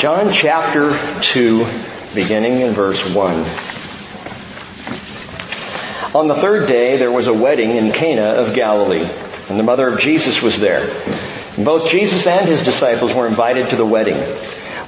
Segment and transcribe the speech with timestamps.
[0.00, 1.66] John chapter 2,
[2.14, 3.34] beginning in verse 1.
[6.14, 9.06] On the third day, there was a wedding in Cana of Galilee,
[9.50, 10.86] and the mother of Jesus was there.
[11.62, 14.16] Both Jesus and his disciples were invited to the wedding.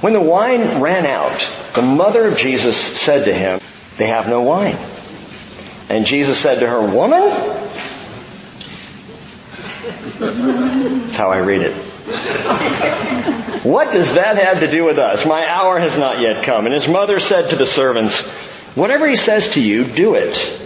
[0.01, 3.59] When the wine ran out, the mother of Jesus said to him,
[3.97, 4.77] They have no wine.
[5.89, 7.21] And Jesus said to her, Woman?
[10.17, 13.41] That's how I read it.
[13.63, 15.25] What does that have to do with us?
[15.25, 16.65] My hour has not yet come.
[16.65, 18.29] And his mother said to the servants,
[18.75, 20.59] Whatever he says to you, do it.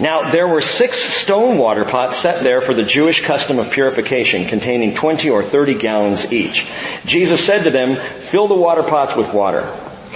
[0.00, 4.46] Now there were six stone water pots set there for the Jewish custom of purification
[4.46, 6.66] containing 20 or 30 gallons each.
[7.04, 9.70] Jesus said to them, fill the water pots with water.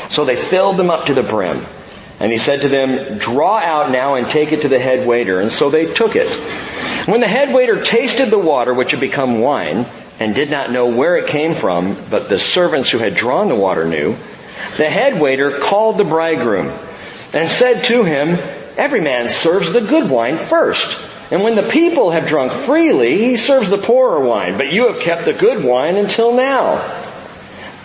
[0.09, 1.65] So they filled them up to the brim.
[2.21, 5.41] And he said to them, draw out now and take it to the head waiter.
[5.41, 6.35] And so they took it.
[7.07, 9.87] When the head waiter tasted the water which had become wine
[10.21, 13.55] and did not know where it came from, but the servants who had drawn the
[13.55, 14.17] water knew,
[14.77, 16.73] the head waiter called the bridegroom
[17.33, 18.39] and said to him,
[18.77, 21.07] Every man serves the good wine first.
[21.31, 24.57] And when the people have drunk freely, he serves the poorer wine.
[24.57, 27.05] But you have kept the good wine until now.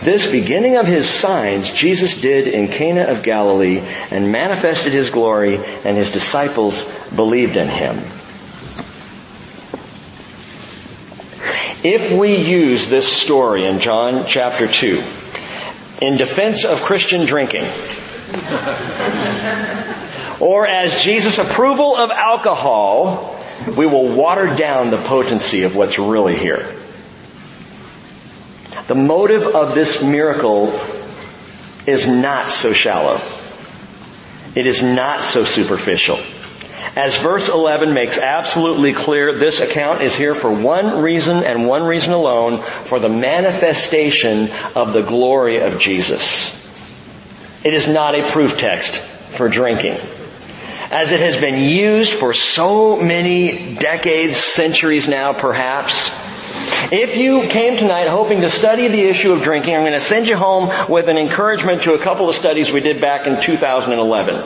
[0.00, 5.56] This beginning of his signs Jesus did in Cana of Galilee and manifested his glory
[5.56, 7.98] and his disciples believed in him.
[11.84, 15.02] If we use this story in John chapter 2
[16.00, 17.66] in defense of Christian drinking,
[20.40, 23.38] or as Jesus' approval of alcohol,
[23.76, 26.74] we will water down the potency of what's really here.
[28.86, 30.80] The motive of this miracle
[31.86, 33.20] is not so shallow.
[34.54, 36.18] It is not so superficial.
[36.96, 41.82] As verse 11 makes absolutely clear, this account is here for one reason and one
[41.82, 46.62] reason alone, for the manifestation of the glory of Jesus.
[47.64, 49.98] It is not a proof text for drinking
[50.94, 56.08] as it has been used for so many decades, centuries now perhaps.
[56.92, 60.28] If you came tonight hoping to study the issue of drinking, I'm going to send
[60.28, 64.36] you home with an encouragement to a couple of studies we did back in 2011.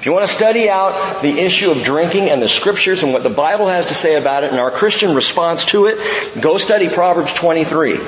[0.00, 3.22] If you want to study out the issue of drinking and the scriptures and what
[3.22, 6.88] the Bible has to say about it and our Christian response to it, go study
[6.88, 8.00] Proverbs 23.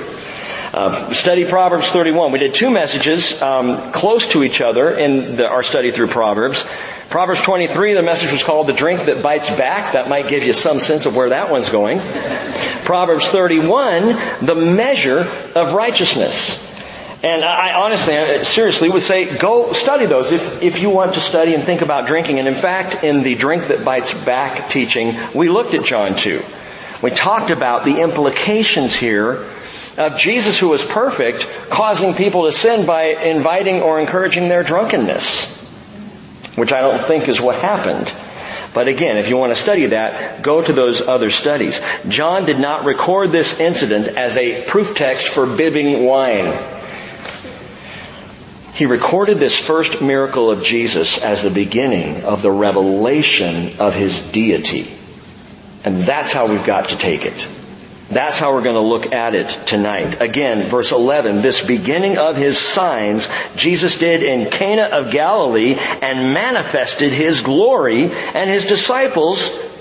[0.72, 2.32] Uh, study Proverbs 31.
[2.32, 6.64] We did two messages um, close to each other in the, our study through Proverbs.
[7.10, 9.92] Proverbs 23, the message was called The Drink That Bites Back.
[9.92, 12.00] That might give you some sense of where that one's going.
[12.86, 16.71] Proverbs 31, the measure of righteousness.
[17.22, 21.54] And I honestly, seriously would say, go study those if, if you want to study
[21.54, 22.40] and think about drinking.
[22.40, 26.42] And in fact, in the Drink That Bites Back teaching, we looked at John 2.
[27.02, 29.48] We talked about the implications here
[29.96, 35.62] of Jesus who was perfect causing people to sin by inviting or encouraging their drunkenness
[36.56, 38.12] which I don't think is what happened.
[38.74, 41.80] But again, if you want to study that, go to those other studies.
[42.08, 46.46] John did not record this incident as a proof text for bibbing wine.
[48.74, 54.30] He recorded this first miracle of Jesus as the beginning of the revelation of his
[54.32, 54.90] deity.
[55.84, 57.48] And that's how we've got to take it.
[58.08, 60.20] That's how we're going to look at it tonight.
[60.20, 66.34] Again, verse 11, this beginning of his signs Jesus did in Cana of Galilee and
[66.34, 69.40] manifested his glory and his disciples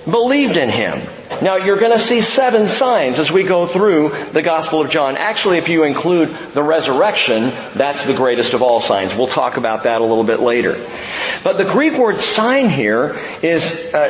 [0.10, 1.02] believed in him.
[1.42, 5.18] Now you're going to see seven signs as we go through the Gospel of John.
[5.18, 9.16] Actually, if you include the resurrection, that's the greatest of all signs.
[9.16, 10.74] We'll talk about that a little bit later.
[11.44, 14.10] But the Greek word sign here is uh.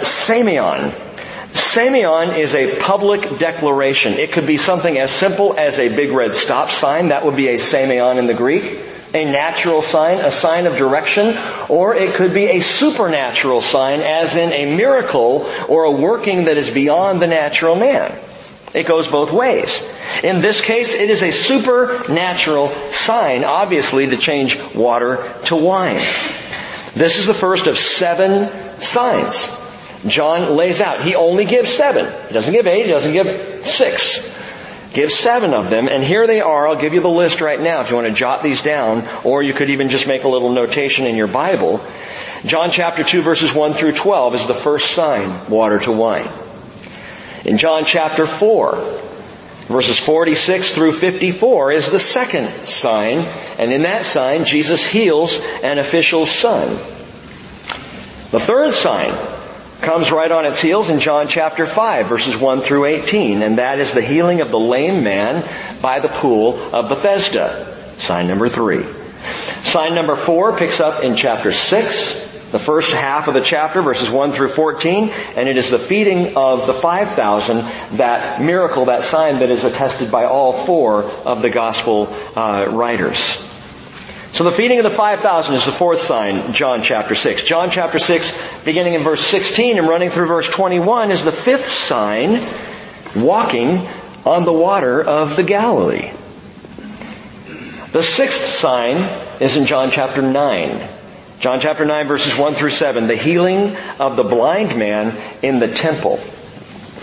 [1.52, 4.14] Semeion is a public declaration.
[4.14, 7.10] It could be something as simple as a big red stop sign.
[7.10, 8.80] That would be a semeion in the Greek.
[9.14, 14.36] A natural sign, a sign of direction, or it could be a supernatural sign as
[14.36, 18.18] in a miracle or a working that is beyond the natural man.
[18.74, 19.94] It goes both ways.
[20.24, 26.02] In this case, it is a supernatural sign, obviously, to change water to wine.
[26.94, 29.58] This is the first of seven signs.
[30.08, 31.02] John lays out.
[31.02, 32.06] He only gives seven.
[32.28, 34.38] He doesn't give eight, he doesn't give six.
[34.94, 36.68] Gives seven of them, and here they are.
[36.68, 39.42] I'll give you the list right now if you want to jot these down, or
[39.42, 41.86] you could even just make a little notation in your Bible.
[42.46, 46.28] John chapter 2 verses 1 through 12 is the first sign, water to wine.
[47.46, 48.76] In John chapter 4,
[49.68, 53.20] verses 46 through 54 is the second sign,
[53.58, 55.34] and in that sign, Jesus heals
[55.64, 56.68] an official's son.
[58.32, 59.12] The third sign,
[59.82, 63.80] comes right on its heels in John chapter 5 verses 1 through 18 and that
[63.80, 65.48] is the healing of the lame man
[65.82, 67.96] by the pool of Bethesda.
[68.00, 68.86] Sign number three.
[69.64, 74.10] Sign number four picks up in chapter six, the first half of the chapter, verses
[74.10, 77.58] 1 through 14, and it is the feeding of the 5,000,
[77.98, 83.51] that miracle, that sign that is attested by all four of the gospel uh, writers.
[84.42, 87.44] So the feeding of the 5,000 is the fourth sign, John chapter 6.
[87.44, 91.68] John chapter 6, beginning in verse 16 and running through verse 21, is the fifth
[91.68, 92.44] sign,
[93.16, 93.88] walking
[94.26, 96.12] on the water of the Galilee.
[97.92, 98.98] The sixth sign
[99.40, 100.90] is in John chapter 9.
[101.40, 105.72] John chapter 9 verses 1 through 7, the healing of the blind man in the
[105.72, 106.20] temple.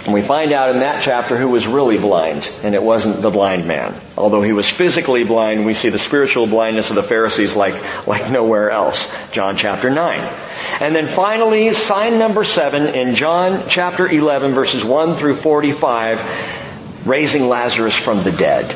[0.04, 3.30] And we find out in that chapter who was really blind, and it wasn't the
[3.30, 3.94] blind man.
[4.16, 8.30] Although he was physically blind, we see the spiritual blindness of the Pharisees like, like
[8.30, 9.06] nowhere else.
[9.32, 10.20] John chapter 9.
[10.80, 17.48] And then finally, sign number 7 in John chapter 11 verses 1 through 45, raising
[17.48, 18.70] Lazarus from the dead.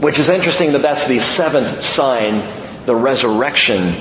[0.00, 3.94] Which is interesting that that's the seventh sign the resurrection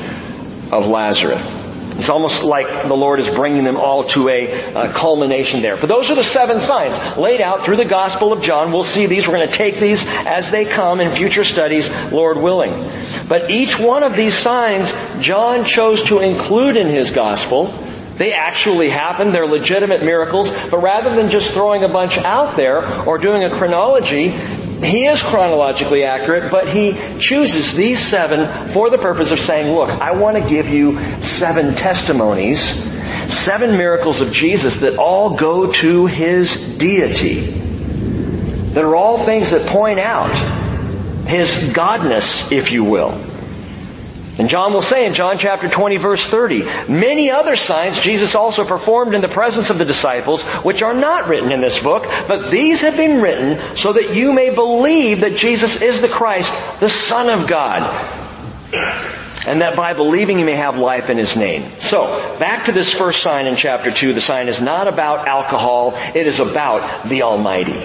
[0.72, 1.71] of Lazarus.
[2.02, 5.78] It's almost like the Lord is bringing them all to a, a, culmination there.
[5.78, 8.72] But those are the seven signs laid out through the Gospel of John.
[8.72, 9.28] We'll see these.
[9.28, 12.72] We're going to take these as they come in future studies, Lord willing.
[13.28, 14.92] But each one of these signs,
[15.24, 17.68] John chose to include in his Gospel.
[18.16, 19.36] They actually happened.
[19.36, 20.50] They're legitimate miracles.
[20.72, 24.30] But rather than just throwing a bunch out there or doing a chronology,
[24.84, 29.90] he is chronologically accurate, but he chooses these seven for the purpose of saying, look,
[29.90, 32.62] I want to give you seven testimonies,
[33.32, 37.42] seven miracles of Jesus that all go to his deity.
[38.72, 40.32] That are all things that point out
[41.28, 43.31] his godness, if you will.
[44.42, 48.64] And John will say in John chapter 20 verse 30, many other signs Jesus also
[48.64, 52.50] performed in the presence of the disciples, which are not written in this book, but
[52.50, 56.90] these have been written so that you may believe that Jesus is the Christ, the
[56.90, 57.84] Son of God.
[59.46, 61.80] And that by believing you may have life in His name.
[61.80, 62.06] So,
[62.40, 64.14] back to this first sign in chapter 2.
[64.14, 67.80] The sign is not about alcohol, it is about the Almighty.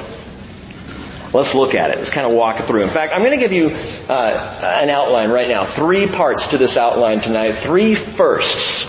[1.37, 1.99] Let's look at it.
[1.99, 2.83] Let's kind of walk through.
[2.83, 3.69] In fact, I'm going to give you
[4.09, 5.67] uh, an outline right now.
[5.67, 7.53] Three parts to this outline tonight.
[7.53, 8.87] Three firsts.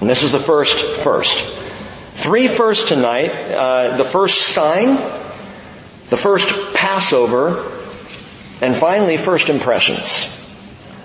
[0.00, 1.36] And this is the first first.
[2.12, 3.32] Three firsts tonight.
[3.32, 4.98] Uh, the first sign,
[6.10, 7.68] the first Passover,
[8.62, 10.37] and finally first impressions.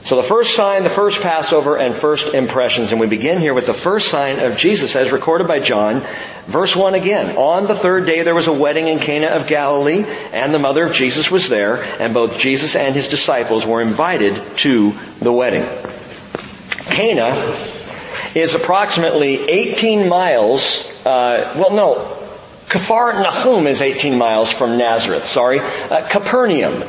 [0.06, 2.92] So the first sign, the first Passover, and first impressions.
[2.92, 6.06] And we begin here with the first sign of Jesus as recorded by John.
[6.46, 7.38] Verse 1 again.
[7.38, 10.04] On the third day there was a wedding in Cana of Galilee,
[10.34, 14.58] and the mother of Jesus was there, and both Jesus and his disciples were invited
[14.58, 15.66] to the wedding.
[16.88, 17.58] Cana
[18.36, 21.96] is approximately 18 miles, uh, well no,
[22.68, 25.62] Kafar Nahum is 18 miles from Nazareth, sorry.
[25.62, 26.84] Uh, Capernaum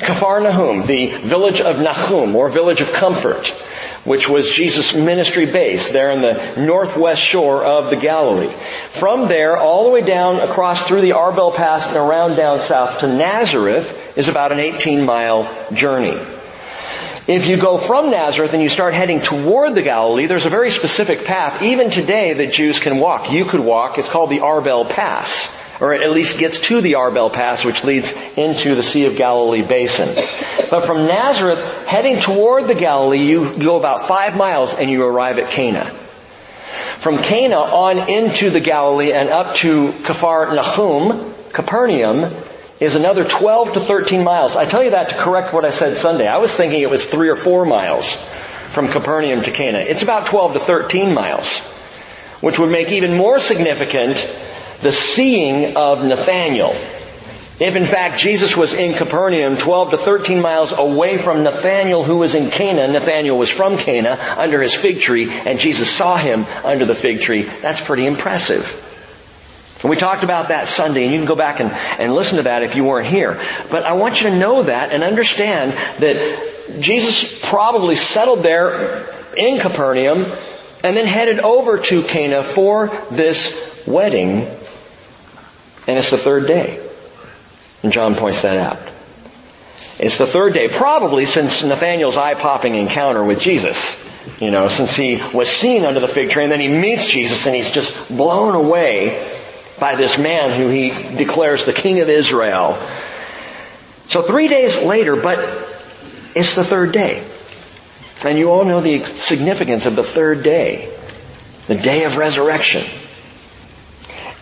[0.00, 3.48] Capharnaum, the village of Nahum, or village of comfort,
[4.04, 8.52] which was Jesus' ministry base there in the northwest shore of the Galilee.
[8.90, 13.00] From there, all the way down across through the Arbel Pass and around down south
[13.00, 16.18] to Nazareth is about an 18 mile journey.
[17.28, 20.70] If you go from Nazareth and you start heading toward the Galilee, there's a very
[20.70, 23.30] specific path, even today, that Jews can walk.
[23.30, 23.98] You could walk.
[23.98, 28.12] It's called the Arbel Pass or at least gets to the Arbel Pass, which leads
[28.36, 30.14] into the Sea of Galilee basin.
[30.70, 35.38] But from Nazareth, heading toward the Galilee, you go about five miles and you arrive
[35.38, 35.86] at Cana.
[37.00, 42.34] From Cana on into the Galilee and up to Kafar Nahum, Capernaum,
[42.78, 44.56] is another 12 to 13 miles.
[44.56, 46.26] I tell you that to correct what I said Sunday.
[46.26, 48.16] I was thinking it was three or four miles
[48.68, 49.78] from Capernaum to Cana.
[49.78, 51.58] It's about 12 to 13 miles,
[52.40, 54.18] which would make even more significant
[54.82, 56.74] the seeing of Nathanael.
[57.60, 62.16] If in fact Jesus was in Capernaum, 12 to 13 miles away from Nathanael who
[62.16, 66.46] was in Cana, Nathanael was from Cana under his fig tree, and Jesus saw him
[66.64, 68.86] under the fig tree, that's pretty impressive.
[69.82, 72.44] And we talked about that Sunday, and you can go back and, and listen to
[72.44, 73.42] that if you weren't here.
[73.70, 79.06] But I want you to know that and understand that Jesus probably settled there
[79.36, 80.24] in Capernaum
[80.82, 84.48] and then headed over to Cana for this wedding
[85.90, 86.80] and it's the third day.
[87.82, 88.78] And John points that out.
[89.98, 93.98] It's the third day, probably since Nathaniel's eye-popping encounter with Jesus.
[94.40, 97.44] You know, since he was seen under the fig tree and then he meets Jesus
[97.44, 99.28] and he's just blown away
[99.80, 102.78] by this man who he declares the King of Israel.
[104.10, 105.38] So three days later, but
[106.36, 107.26] it's the third day.
[108.24, 110.94] And you all know the significance of the third day.
[111.66, 112.84] The day of resurrection.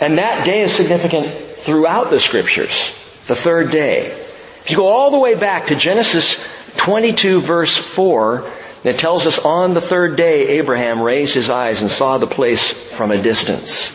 [0.01, 1.27] And that day is significant
[1.59, 2.95] throughout the scriptures.
[3.27, 4.07] The third day.
[4.07, 8.51] If you go all the way back to Genesis 22 verse 4,
[8.85, 12.71] it tells us on the third day Abraham raised his eyes and saw the place
[12.93, 13.91] from a distance.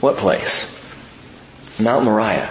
[0.00, 0.72] What place?
[1.78, 2.50] Mount Moriah.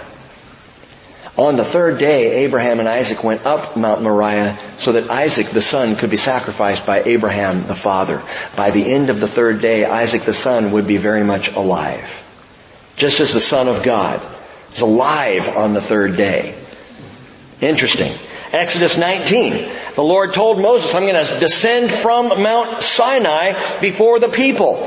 [1.36, 5.60] On the third day, Abraham and Isaac went up Mount Moriah so that Isaac the
[5.60, 8.22] son could be sacrificed by Abraham the father.
[8.56, 12.22] By the end of the third day, Isaac the son would be very much alive.
[12.96, 14.26] Just as the son of God
[14.74, 16.54] is alive on the third day.
[17.60, 18.12] Interesting.
[18.52, 19.72] Exodus 19.
[19.94, 24.82] The Lord told Moses, I'm going to descend from Mount Sinai before the people.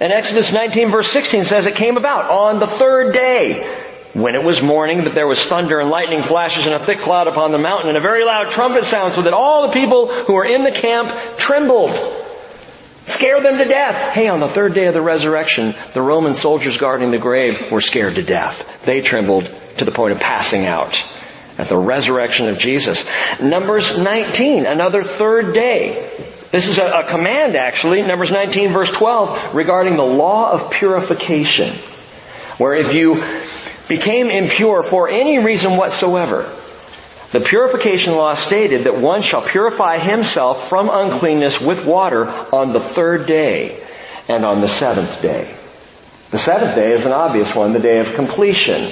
[0.00, 3.80] And Exodus 19 verse 16 says it came about on the third day
[4.12, 7.26] when it was morning that there was thunder and lightning flashes and a thick cloud
[7.26, 10.32] upon the mountain and a very loud trumpet sound so that all the people who
[10.32, 11.90] were in the camp trembled.
[13.06, 14.14] Scared them to death.
[14.14, 17.82] Hey, on the third day of the resurrection, the Roman soldiers guarding the grave were
[17.82, 18.82] scared to death.
[18.84, 21.02] They trembled to the point of passing out
[21.58, 23.04] at the resurrection of Jesus.
[23.40, 26.10] Numbers 19, another third day.
[26.50, 31.74] This is a, a, command actually, Numbers 19 verse 12, regarding the law of purification.
[32.58, 33.22] Where if you
[33.88, 36.50] became impure for any reason whatsoever,
[37.34, 42.78] the purification law stated that one shall purify himself from uncleanness with water on the
[42.78, 43.84] third day
[44.28, 45.52] and on the seventh day.
[46.30, 48.88] The seventh day is an obvious one, the day of completion.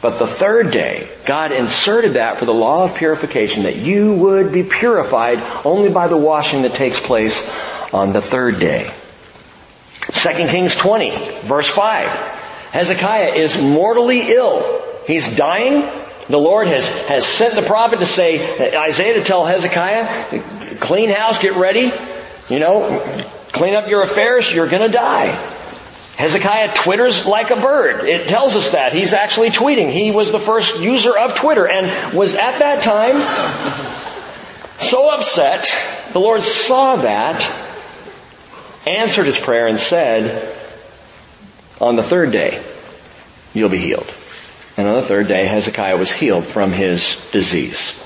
[0.00, 4.52] But the third day, God inserted that for the law of purification that you would
[4.52, 7.52] be purified only by the washing that takes place
[7.92, 8.92] on the third day.
[10.12, 12.08] 2 Kings 20, verse 5.
[12.70, 14.84] Hezekiah is mortally ill.
[15.04, 16.01] He's dying.
[16.28, 21.38] The Lord has, has sent the prophet to say, Isaiah to tell Hezekiah, clean house,
[21.40, 21.92] get ready.
[22.48, 23.00] You know,
[23.52, 25.36] clean up your affairs, you're gonna die.
[26.16, 28.08] Hezekiah twitters like a bird.
[28.08, 28.92] It tells us that.
[28.92, 29.90] He's actually tweeting.
[29.90, 34.12] He was the first user of Twitter and was at that time
[34.78, 35.68] so upset.
[36.12, 37.40] The Lord saw that,
[38.86, 40.54] answered his prayer and said,
[41.80, 42.62] on the third day,
[43.54, 44.12] you'll be healed.
[44.76, 47.98] And on the third day, Hezekiah was healed from his disease.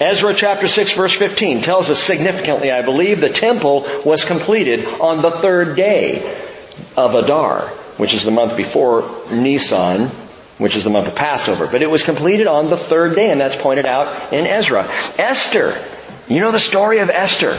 [0.00, 5.22] Ezra chapter 6 verse 15 tells us significantly, I believe, the temple was completed on
[5.22, 6.22] the third day
[6.96, 10.08] of Adar, which is the month before Nisan,
[10.58, 11.66] which is the month of Passover.
[11.66, 14.90] But it was completed on the third day, and that's pointed out in Ezra.
[15.18, 15.74] Esther,
[16.28, 17.58] you know the story of Esther.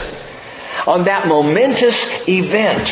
[0.86, 2.88] On that momentous event,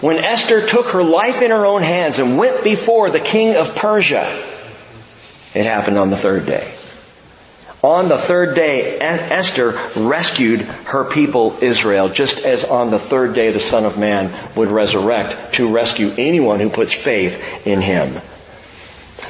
[0.00, 3.76] when Esther took her life in her own hands and went before the king of
[3.76, 4.59] Persia,
[5.54, 6.72] it happened on the third day.
[7.82, 13.50] On the third day, Esther rescued her people Israel, just as on the third day
[13.52, 18.20] the Son of Man would resurrect to rescue anyone who puts faith in Him.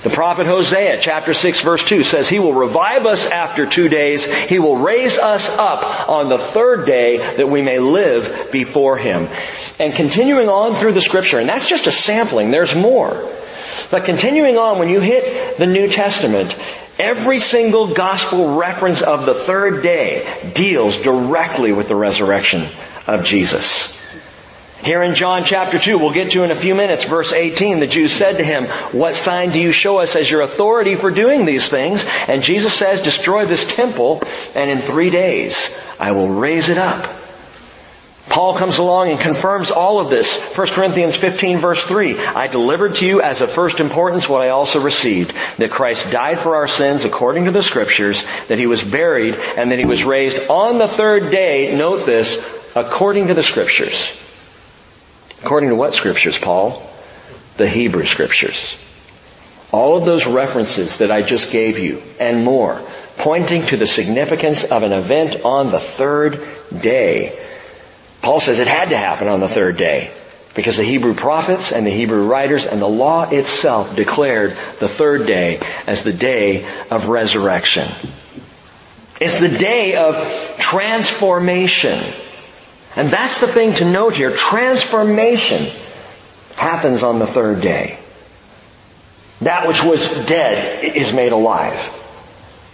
[0.02, 4.24] The prophet Hosea, chapter 6 verse 2 says, He will revive us after two days.
[4.24, 9.28] He will raise us up on the third day that we may live before Him.
[9.78, 13.30] And continuing on through the scripture, and that's just a sampling, there's more.
[13.90, 16.56] But continuing on, when you hit the New Testament,
[16.98, 22.66] every single gospel reference of the third day deals directly with the resurrection
[23.06, 23.98] of Jesus.
[24.82, 27.86] Here in John chapter 2, we'll get to in a few minutes, verse 18, the
[27.86, 28.64] Jews said to him,
[28.98, 32.02] What sign do you show us as your authority for doing these things?
[32.28, 34.22] And Jesus says, Destroy this temple,
[34.54, 37.14] and in three days I will raise it up.
[38.30, 40.56] Paul comes along and confirms all of this.
[40.56, 42.16] 1 Corinthians 15 verse 3.
[42.16, 45.34] I delivered to you as of first importance what I also received.
[45.58, 49.72] That Christ died for our sins according to the scriptures, that he was buried, and
[49.72, 54.08] that he was raised on the third day, note this, according to the scriptures.
[55.42, 56.88] According to what scriptures, Paul?
[57.56, 58.76] The Hebrew scriptures.
[59.72, 62.80] All of those references that I just gave you, and more,
[63.18, 66.48] pointing to the significance of an event on the third
[66.80, 67.36] day
[68.22, 70.12] Paul says it had to happen on the third day
[70.54, 75.26] because the Hebrew prophets and the Hebrew writers and the law itself declared the third
[75.26, 77.88] day as the day of resurrection.
[79.20, 81.98] It's the day of transformation.
[82.96, 84.32] And that's the thing to note here.
[84.32, 85.64] Transformation
[86.56, 87.98] happens on the third day.
[89.40, 91.96] That which was dead is made alive.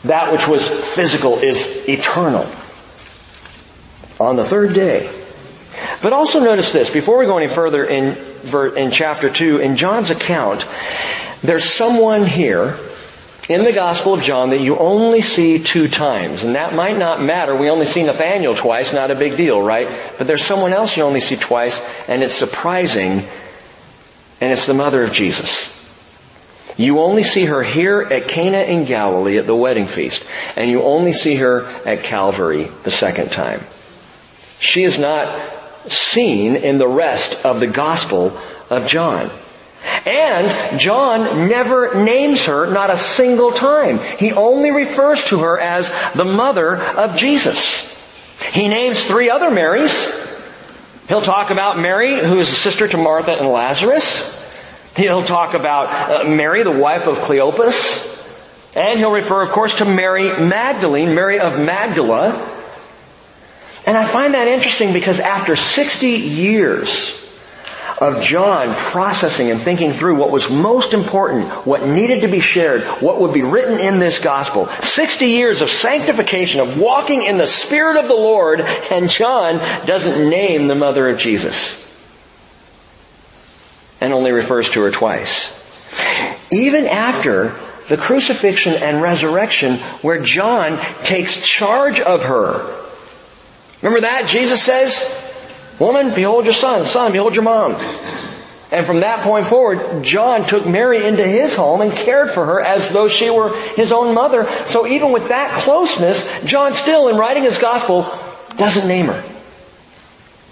[0.04, 2.46] That which was physical is eternal.
[4.18, 5.08] On the third day,
[6.02, 8.16] but also notice this, before we go any further in,
[8.76, 10.64] in chapter 2, in John's account,
[11.42, 12.76] there's someone here
[13.48, 16.42] in the Gospel of John that you only see two times.
[16.42, 17.54] And that might not matter.
[17.54, 19.88] We only see Nathaniel twice, not a big deal, right?
[20.18, 23.22] But there's someone else you only see twice, and it's surprising,
[24.40, 25.74] and it's the mother of Jesus.
[26.76, 30.24] You only see her here at Cana in Galilee at the wedding feast,
[30.56, 33.60] and you only see her at Calvary the second time.
[34.58, 35.55] She is not
[35.88, 38.36] seen in the rest of the Gospel
[38.70, 39.30] of John.
[40.04, 43.98] And John never names her, not a single time.
[44.18, 47.94] He only refers to her as the mother of Jesus.
[48.52, 50.24] He names three other Marys.
[51.08, 54.34] He'll talk about Mary, who is a sister to Martha and Lazarus.
[54.96, 58.14] He'll talk about uh, Mary, the wife of Cleopas.
[58.76, 62.32] And he'll refer, of course, to Mary Magdalene, Mary of Magdala.
[63.86, 67.22] And I find that interesting because after 60 years
[68.00, 72.82] of John processing and thinking through what was most important, what needed to be shared,
[73.00, 74.66] what would be written in this gospel.
[74.66, 80.28] 60 years of sanctification, of walking in the Spirit of the Lord, and John doesn't
[80.28, 81.84] name the mother of Jesus.
[84.00, 85.54] And only refers to her twice.
[86.50, 87.54] Even after
[87.88, 92.85] the crucifixion and resurrection where John takes charge of her.
[93.82, 94.26] Remember that?
[94.28, 95.24] Jesus says,
[95.78, 96.84] Woman, behold your son.
[96.84, 97.72] Son, behold your mom.
[98.72, 102.60] And from that point forward, John took Mary into his home and cared for her
[102.60, 104.50] as though she were his own mother.
[104.66, 108.02] So even with that closeness, John still, in writing his gospel,
[108.56, 109.22] doesn't name her.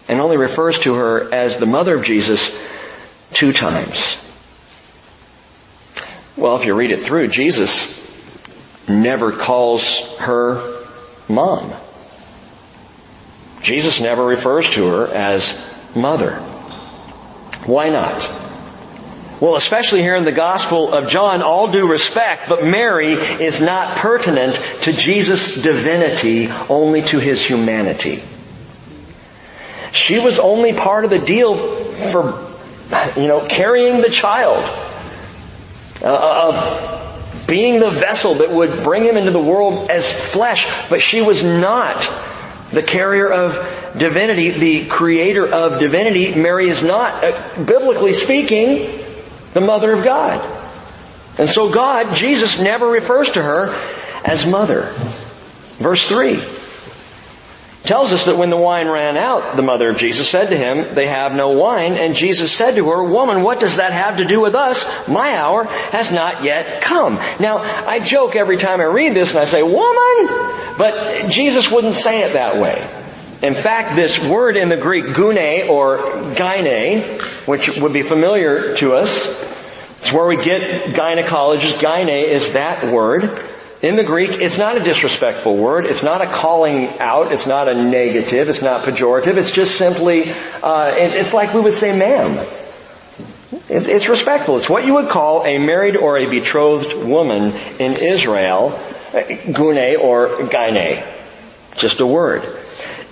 [0.08, 2.62] And only refers to her as the mother of Jesus
[3.32, 4.20] two times.
[6.36, 8.00] Well, if you read it through, Jesus
[8.86, 10.84] never calls her
[11.28, 11.72] mom.
[13.64, 15.59] Jesus never refers to her as
[15.97, 16.35] mother.
[17.64, 18.30] Why not?
[19.40, 23.97] Well, especially here in the Gospel of John, all due respect, but Mary is not
[23.97, 28.23] pertinent to Jesus' divinity, only to his humanity.
[29.92, 32.54] She was only part of the deal for,
[33.16, 34.62] you know, carrying the child,
[36.02, 41.00] uh, of being the vessel that would bring him into the world as flesh, but
[41.00, 41.97] she was not
[42.74, 46.34] the carrier of divinity, the creator of divinity.
[46.34, 49.04] Mary is not, uh, biblically speaking,
[49.52, 50.40] the mother of God.
[51.38, 53.74] And so God, Jesus, never refers to her
[54.24, 54.92] as mother.
[55.78, 56.40] Verse 3
[57.85, 60.94] tells us that when the wine ran out, the mother of Jesus said to him,
[60.94, 61.94] they have no wine.
[61.94, 64.85] And Jesus said to her, woman, what does that have to do with us?
[65.07, 67.14] My hour has not yet come.
[67.40, 70.77] Now, I joke every time I read this and I say, woman!
[70.79, 72.88] But Jesus wouldn't say it that way.
[73.42, 75.99] In fact, this word in the Greek, gune or
[76.35, 79.42] gyne, which would be familiar to us,
[80.01, 81.81] it's where we get gynecologists.
[81.81, 83.42] Gyne is that word.
[83.85, 85.85] In the Greek, it's not a disrespectful word.
[85.85, 87.33] It's not a calling out.
[87.33, 88.49] It's not a negative.
[88.49, 89.37] It's not pejorative.
[89.37, 92.47] It's just simply, uh, it, it's like we would say ma'am.
[93.68, 94.57] It, it's respectful.
[94.57, 98.70] It's what you would call a married or a betrothed woman in Israel,
[99.12, 101.05] gune or gyne.
[101.77, 102.42] Just a word.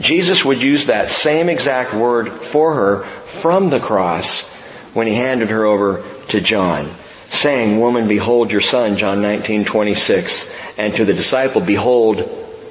[0.01, 4.51] Jesus would use that same exact word for her from the cross
[4.95, 6.91] when he handed her over to John
[7.33, 10.57] saying, Woman, behold your son, John 19, 26.
[10.79, 12.29] And to the disciple, behold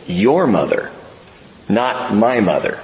[0.08, 0.92] your mother,
[1.68, 2.80] not my mother.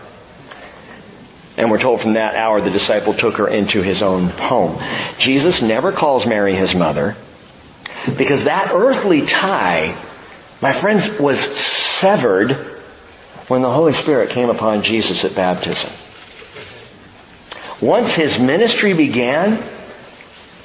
[1.57, 4.81] And we're told from that hour the disciple took her into his own home.
[5.17, 7.15] Jesus never calls Mary his mother
[8.17, 9.97] because that earthly tie,
[10.61, 12.51] my friends, was severed
[13.47, 15.91] when the Holy Spirit came upon Jesus at baptism.
[17.81, 19.61] Once his ministry began,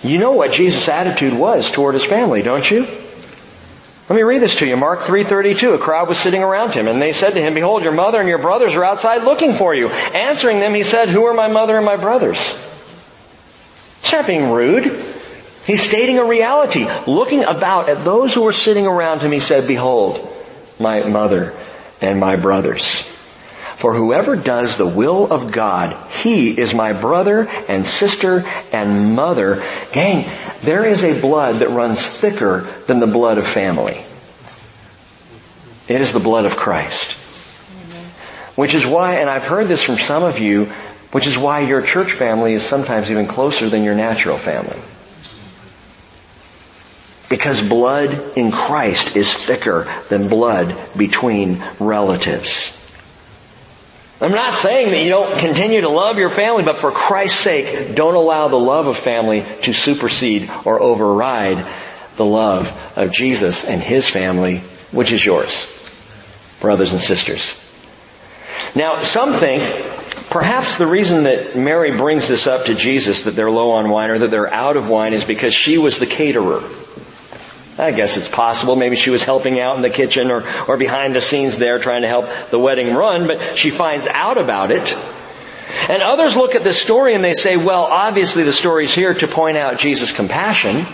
[0.02, 2.86] you know what Jesus' attitude was toward his family, don't you?
[4.08, 4.76] Let me read this to you.
[4.76, 5.74] Mark 3.32.
[5.74, 8.28] A crowd was sitting around him and they said to him, Behold, your mother and
[8.28, 9.88] your brothers are outside looking for you.
[9.88, 12.36] Answering them, he said, Who are my mother and my brothers?
[14.02, 14.84] He's not being rude.
[15.66, 16.86] He's stating a reality.
[17.06, 20.28] Looking about at those who were sitting around him, he said, Behold,
[20.80, 21.54] my mother
[22.00, 23.11] and my brothers.
[23.82, 29.66] For whoever does the will of God, he is my brother and sister and mother.
[29.90, 30.30] Gang,
[30.62, 34.00] there is a blood that runs thicker than the blood of family.
[35.88, 37.10] It is the blood of Christ.
[38.54, 40.66] Which is why, and I've heard this from some of you,
[41.10, 44.78] which is why your church family is sometimes even closer than your natural family.
[47.28, 52.78] Because blood in Christ is thicker than blood between relatives.
[54.22, 57.94] I'm not saying that you don't continue to love your family, but for Christ's sake,
[57.96, 61.66] don't allow the love of family to supersede or override
[62.16, 64.58] the love of Jesus and His family,
[64.92, 65.66] which is yours,
[66.60, 67.58] brothers and sisters.
[68.74, 69.62] Now, some think
[70.32, 74.08] Perhaps the reason that Mary brings this up to Jesus that they're low on wine
[74.08, 76.62] or that they're out of wine is because she was the caterer.
[77.78, 78.76] I guess it's possible.
[78.76, 82.02] Maybe she was helping out in the kitchen or, or behind the scenes there trying
[82.02, 84.94] to help the wedding run, but she finds out about it.
[85.88, 89.26] And others look at this story and they say, well, obviously the story's here to
[89.26, 90.86] point out Jesus' compassion,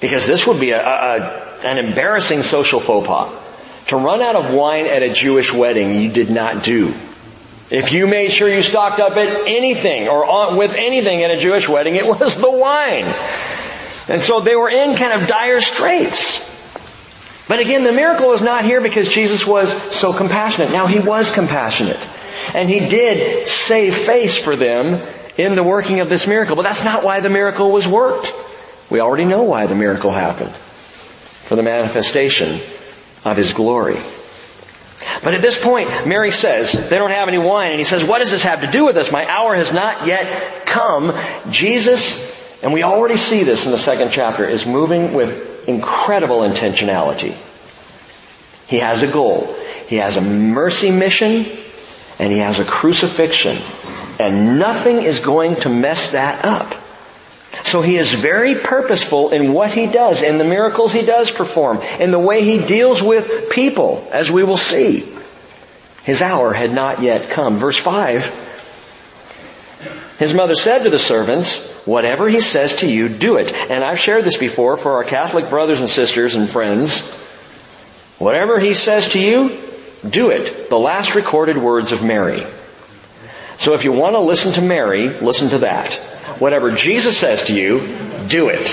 [0.00, 1.18] because this would be a, a,
[1.64, 3.32] an embarrassing social faux pas.
[3.88, 6.94] To run out of wine at a Jewish wedding you did not do.
[7.70, 11.68] If you made sure you stocked up at anything or with anything at a Jewish
[11.68, 13.12] wedding, it was the wine.
[14.08, 16.54] And so they were in kind of dire straits.
[17.48, 20.72] But again, the miracle is not here because Jesus was so compassionate.
[20.72, 22.00] Now, He was compassionate.
[22.54, 25.00] And He did save face for them
[25.36, 26.56] in the working of this miracle.
[26.56, 28.32] But that's not why the miracle was worked.
[28.90, 30.52] We already know why the miracle happened.
[30.52, 32.60] For the manifestation
[33.24, 33.96] of His glory.
[35.22, 37.70] But at this point, Mary says, they don't have any wine.
[37.70, 39.10] And he says, what does this have to do with us?
[39.10, 41.12] My hour has not yet come.
[41.50, 47.36] Jesus and we already see this in the second chapter, is moving with incredible intentionality.
[48.66, 49.54] He has a goal.
[49.88, 51.46] He has a mercy mission
[52.18, 53.58] and he has a crucifixion.
[54.18, 56.74] And nothing is going to mess that up.
[57.64, 61.80] So he is very purposeful in what he does, in the miracles he does perform,
[62.00, 65.06] in the way he deals with people, as we will see.
[66.04, 67.56] His hour had not yet come.
[67.56, 68.44] Verse 5
[70.18, 73.52] his mother said to the servants, whatever he says to you, do it.
[73.52, 77.14] And I've shared this before for our Catholic brothers and sisters and friends.
[78.18, 79.62] Whatever he says to you,
[80.08, 80.68] do it.
[80.68, 82.44] The last recorded words of Mary.
[83.58, 85.94] So if you want to listen to Mary, listen to that.
[86.38, 87.80] Whatever Jesus says to you,
[88.28, 88.68] do it.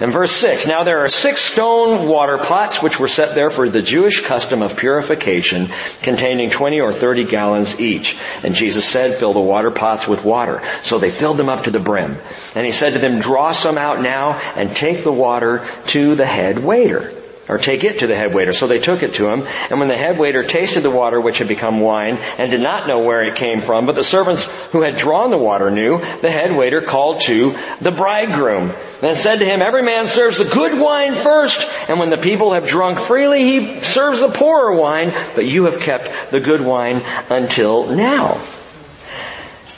[0.00, 3.68] And verse 6, now there are six stone water pots which were set there for
[3.68, 5.68] the Jewish custom of purification,
[6.02, 8.16] containing 20 or 30 gallons each.
[8.42, 10.62] And Jesus said, fill the water pots with water.
[10.82, 12.16] So they filled them up to the brim.
[12.54, 16.26] And he said to them, draw some out now and take the water to the
[16.26, 17.12] head waiter
[17.48, 18.52] or take it to the head waiter.
[18.52, 21.38] So they took it to him, and when the head waiter tasted the water which
[21.38, 24.82] had become wine, and did not know where it came from, but the servants who
[24.82, 29.44] had drawn the water knew, the head waiter called to the bridegroom, and said to
[29.44, 33.44] him, Every man serves the good wine first, and when the people have drunk freely,
[33.44, 38.40] he serves the poorer wine, but you have kept the good wine until now.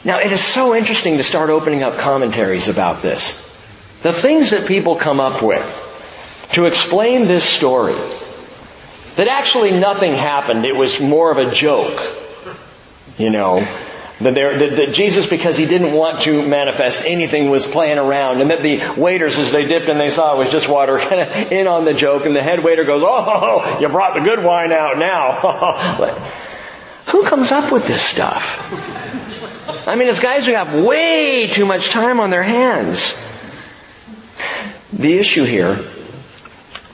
[0.04, 3.42] Now it is so interesting to start opening up commentaries about this.
[4.02, 5.85] The things that people come up with
[6.52, 7.96] to explain this story.
[9.16, 10.64] That actually nothing happened.
[10.64, 11.98] It was more of a joke.
[13.16, 13.60] You know,
[14.20, 18.42] that, there, that, that, Jesus, because he didn't want to manifest anything, was playing around,
[18.42, 21.22] and that the waiters, as they dipped and they saw it was just water, kind
[21.22, 24.44] of in on the joke, and the head waiter goes, "Oh, you brought the good
[24.44, 25.32] wine out now."
[27.08, 28.44] who comes up with this stuff?
[29.88, 33.22] I mean, it's guys who have way too much time on their hands.
[34.92, 35.78] The issue here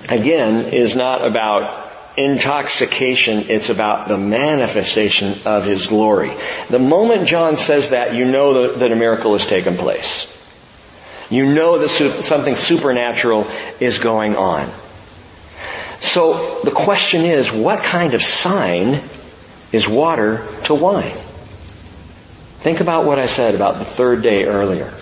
[0.08, 6.30] again, is not about intoxication, it's about the manifestation of His glory.
[6.68, 10.28] The moment John says that, you know that a miracle has taken place.
[11.30, 13.46] You know that something supernatural
[13.80, 14.70] is going on.
[16.00, 19.02] So the question is, what kind of sign
[19.72, 21.16] is water to wine?
[22.60, 24.92] Think about what I said about the third day earlier.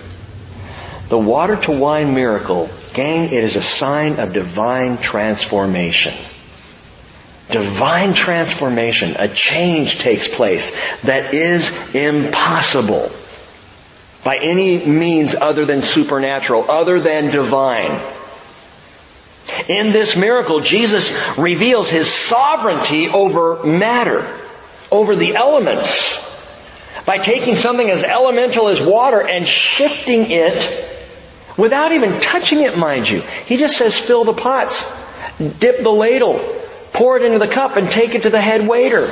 [1.11, 6.13] The water to wine miracle Gang, it is a sign of divine transformation.
[7.49, 13.11] Divine transformation, a change takes place that is impossible
[14.23, 18.01] by any means other than supernatural, other than divine.
[19.67, 24.25] In this miracle, Jesus reveals His sovereignty over matter,
[24.89, 26.27] over the elements,
[27.05, 30.90] by taking something as elemental as water and shifting it
[31.61, 33.21] Without even touching it, mind you.
[33.45, 34.91] He just says fill the pots,
[35.37, 36.39] dip the ladle,
[36.91, 39.05] pour it into the cup and take it to the head waiter.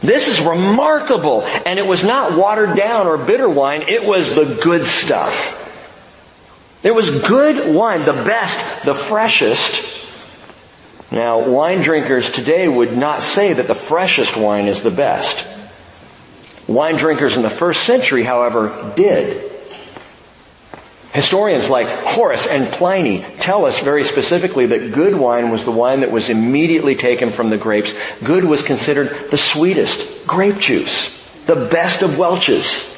[0.00, 1.42] This is remarkable.
[1.42, 5.64] And it was not watered down or bitter wine, it was the good stuff.
[6.84, 10.06] It was good wine, the best, the freshest.
[11.10, 15.48] Now, wine drinkers today would not say that the freshest wine is the best.
[16.68, 19.55] Wine drinkers in the first century, however, did.
[21.16, 26.00] Historians like Horace and Pliny tell us very specifically that good wine was the wine
[26.00, 27.94] that was immediately taken from the grapes.
[28.22, 32.94] Good was considered the sweetest grape juice, the best of Welch's.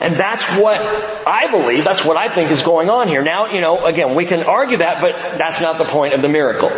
[0.00, 0.80] And that's what
[1.26, 3.22] I believe, that's what I think is going on here.
[3.22, 6.30] Now, you know, again, we can argue that, but that's not the point of the
[6.30, 6.70] miracle.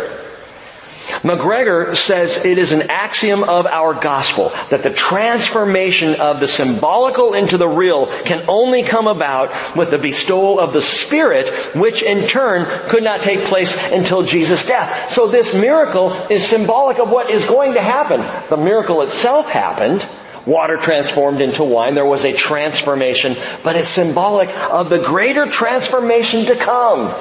[1.23, 7.33] McGregor says it is an axiom of our gospel that the transformation of the symbolical
[7.33, 12.27] into the real can only come about with the bestowal of the Spirit, which in
[12.27, 15.11] turn could not take place until Jesus' death.
[15.11, 18.21] So this miracle is symbolic of what is going to happen.
[18.49, 20.07] The miracle itself happened.
[20.45, 21.95] Water transformed into wine.
[21.95, 27.13] There was a transformation, but it's symbolic of the greater transformation to come.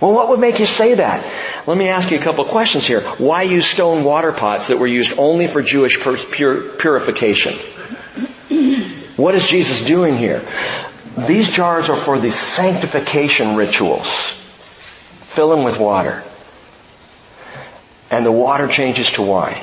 [0.00, 1.24] Well, what would make you say that?
[1.66, 3.00] Let me ask you a couple questions here.
[3.00, 7.54] Why use stone water pots that were used only for Jewish pur- purification?
[9.16, 10.42] What is Jesus doing here?
[11.26, 14.06] These jars are for the sanctification rituals.
[15.34, 16.22] Fill them with water.
[18.12, 19.60] And the water changes to wine.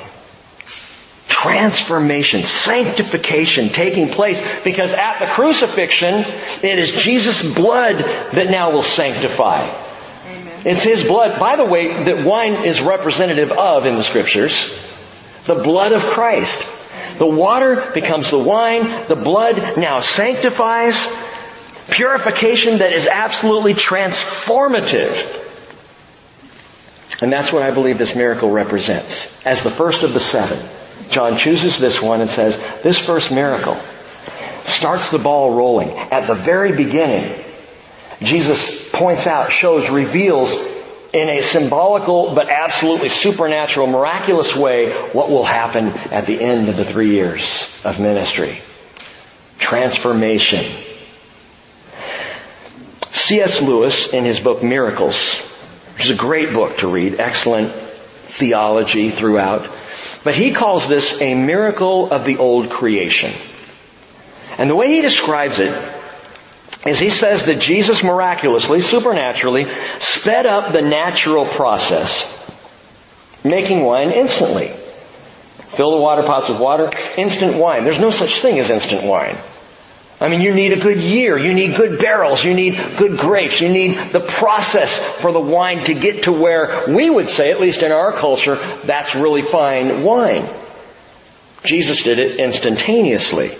[1.28, 6.14] Transformation, sanctification taking place because at the crucifixion,
[6.62, 7.94] it is Jesus' blood
[8.32, 9.66] that now will sanctify.
[10.66, 14.74] It's His blood, by the way, that wine is representative of in the scriptures.
[15.44, 16.68] The blood of Christ.
[17.18, 19.06] The water becomes the wine.
[19.06, 20.96] The blood now sanctifies.
[21.88, 25.44] Purification that is absolutely transformative.
[27.22, 29.46] And that's what I believe this miracle represents.
[29.46, 30.58] As the first of the seven.
[31.10, 33.76] John chooses this one and says, this first miracle
[34.64, 35.90] starts the ball rolling.
[35.90, 37.45] At the very beginning,
[38.20, 40.52] Jesus points out, shows, reveals
[41.12, 46.76] in a symbolical but absolutely supernatural, miraculous way what will happen at the end of
[46.76, 48.60] the three years of ministry.
[49.58, 50.64] Transformation.
[53.12, 53.62] C.S.
[53.62, 55.40] Lewis, in his book Miracles,
[55.94, 59.68] which is a great book to read, excellent theology throughout,
[60.22, 63.32] but he calls this a miracle of the old creation.
[64.58, 65.70] And the way he describes it
[66.88, 69.66] is he says that Jesus miraculously, supernaturally,
[70.00, 72.32] sped up the natural process,
[73.44, 74.68] making wine instantly.
[74.68, 77.84] Fill the water pots with water, instant wine.
[77.84, 79.36] There's no such thing as instant wine.
[80.18, 81.36] I mean, you need a good year.
[81.36, 82.42] You need good barrels.
[82.42, 83.60] You need good grapes.
[83.60, 87.60] You need the process for the wine to get to where we would say, at
[87.60, 90.48] least in our culture, that's really fine wine.
[91.64, 93.50] Jesus did it instantaneously.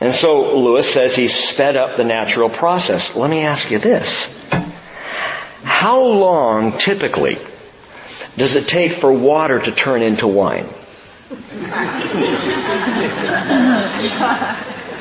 [0.00, 3.14] And so Lewis says he sped up the natural process.
[3.16, 4.38] Let me ask you this.
[5.62, 7.38] How long typically
[8.36, 10.66] does it take for water to turn into wine?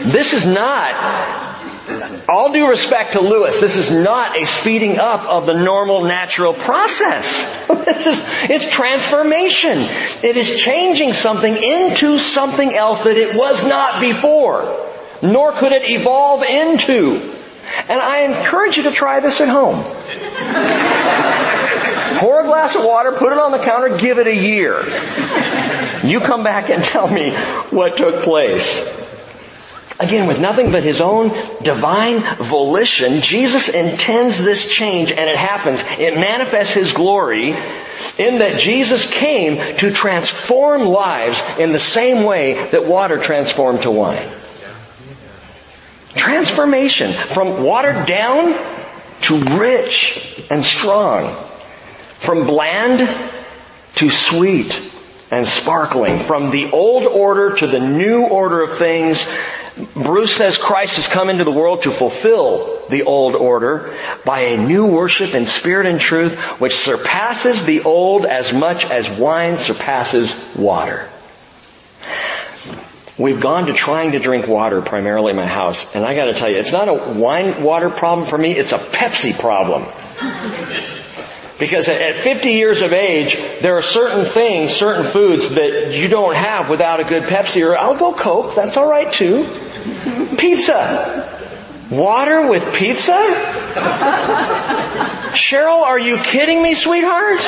[0.04, 0.94] this is not
[2.28, 6.54] all due respect to Lewis, this is not a speeding up of the normal natural
[6.54, 7.68] process.
[7.90, 9.80] This is, it's transformation.
[9.80, 14.88] It is changing something into something else that it was not before
[15.22, 17.36] nor could it evolve into.
[17.88, 19.84] And I encourage you to try this at home.
[22.20, 24.84] Pour a glass of water, put it on the counter, give it a year.
[26.04, 27.32] You come back and tell me
[27.72, 28.98] what took place.
[30.00, 31.30] Again, with nothing but His own
[31.62, 35.82] divine volition, Jesus intends this change and it happens.
[36.00, 42.70] It manifests His glory in that Jesus came to transform lives in the same way
[42.72, 44.28] that water transformed to wine.
[46.15, 48.54] Transformation from watered down
[49.22, 51.45] to rich and strong.
[52.19, 53.08] From bland
[53.95, 54.74] to sweet
[55.32, 56.19] and sparkling.
[56.19, 59.38] From the old order to the new order of things.
[59.93, 64.58] Bruce says Christ has come into the world to fulfill the old order by a
[64.58, 70.36] new worship in spirit and truth which surpasses the old as much as wine surpasses
[70.56, 71.08] water.
[73.20, 76.50] We've gone to trying to drink water primarily in my house, and I gotta tell
[76.50, 79.84] you, it's not a wine water problem for me, it's a Pepsi problem.
[81.60, 86.34] Because at 50 years of age, there are certain things, certain foods that you don't
[86.34, 89.46] have without a good Pepsi, or I'll go Coke, that's alright too.
[90.38, 91.38] Pizza.
[91.92, 93.18] Water with pizza?
[95.34, 97.42] Cheryl, are you kidding me, sweetheart?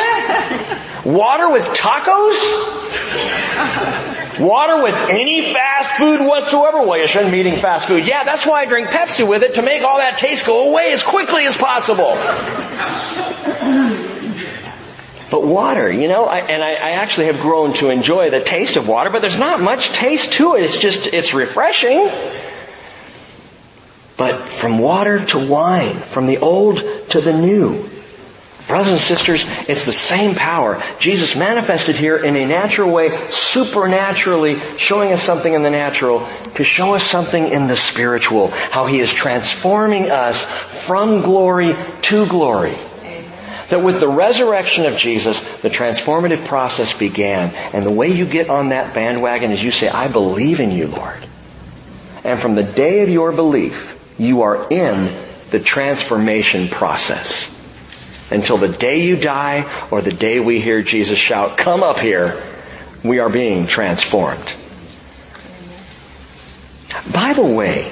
[1.06, 4.18] Water with tacos?
[4.39, 6.82] Water with any fast food whatsoever.
[6.82, 8.08] Well, you shouldn't be eating fast food.
[8.08, 10.94] Yeah, that's why I drink Pepsi with it to make all that taste go away
[10.94, 12.15] as quickly as possible.
[15.32, 18.76] But water, you know, I, and I, I actually have grown to enjoy the taste
[18.76, 20.63] of water, but there's not much taste to it.
[20.63, 22.10] It's just, it's refreshing.
[24.17, 26.78] But from water to wine, from the old
[27.12, 27.89] to the new.
[28.67, 30.82] Brothers and sisters, it's the same power.
[31.00, 36.63] Jesus manifested here in a natural way, supernaturally, showing us something in the natural to
[36.63, 38.47] show us something in the spiritual.
[38.47, 40.43] How He is transforming us
[40.86, 42.76] from glory to glory.
[43.69, 47.54] That with the resurrection of Jesus, the transformative process began.
[47.74, 50.88] And the way you get on that bandwagon is you say, I believe in you,
[50.88, 51.26] Lord.
[52.24, 55.12] And from the day of your belief, you are in
[55.52, 57.61] the transformation process.
[58.32, 62.41] Until the day you die or the day we hear Jesus shout, come up here,
[63.04, 64.50] we are being transformed.
[67.12, 67.84] By the way,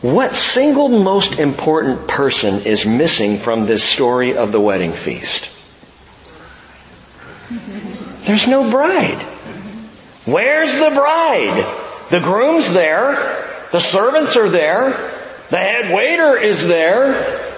[0.00, 5.50] what single most important person is missing from this story of the wedding feast?
[8.26, 9.22] There's no bride.
[10.24, 12.10] Where's the bride?
[12.10, 13.66] The groom's there.
[13.72, 14.90] The servants are there.
[15.50, 17.53] The head waiter is there.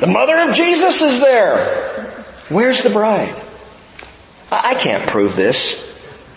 [0.00, 2.04] The mother of Jesus is there.
[2.48, 3.34] Where's the bride?
[4.50, 5.84] I can't prove this,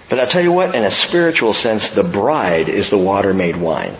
[0.10, 3.56] but I'll tell you what, in a spiritual sense, the bride is the water made
[3.56, 3.96] wine.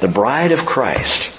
[0.00, 1.35] The bride of Christ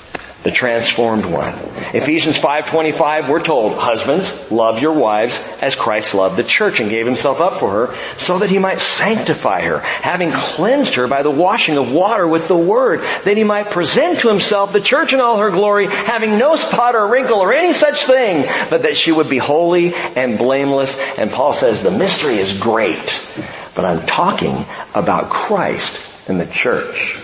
[0.47, 1.53] the transformed one.
[1.93, 7.05] Ephesians 5:25 we're told, husbands, love your wives as Christ loved the church and gave
[7.05, 11.29] himself up for her so that he might sanctify her, having cleansed her by the
[11.29, 15.19] washing of water with the word, that he might present to himself the church in
[15.19, 19.11] all her glory, having no spot or wrinkle or any such thing, but that she
[19.11, 20.97] would be holy and blameless.
[21.17, 23.33] And Paul says the mystery is great,
[23.75, 24.55] but I'm talking
[24.95, 27.19] about Christ and the church,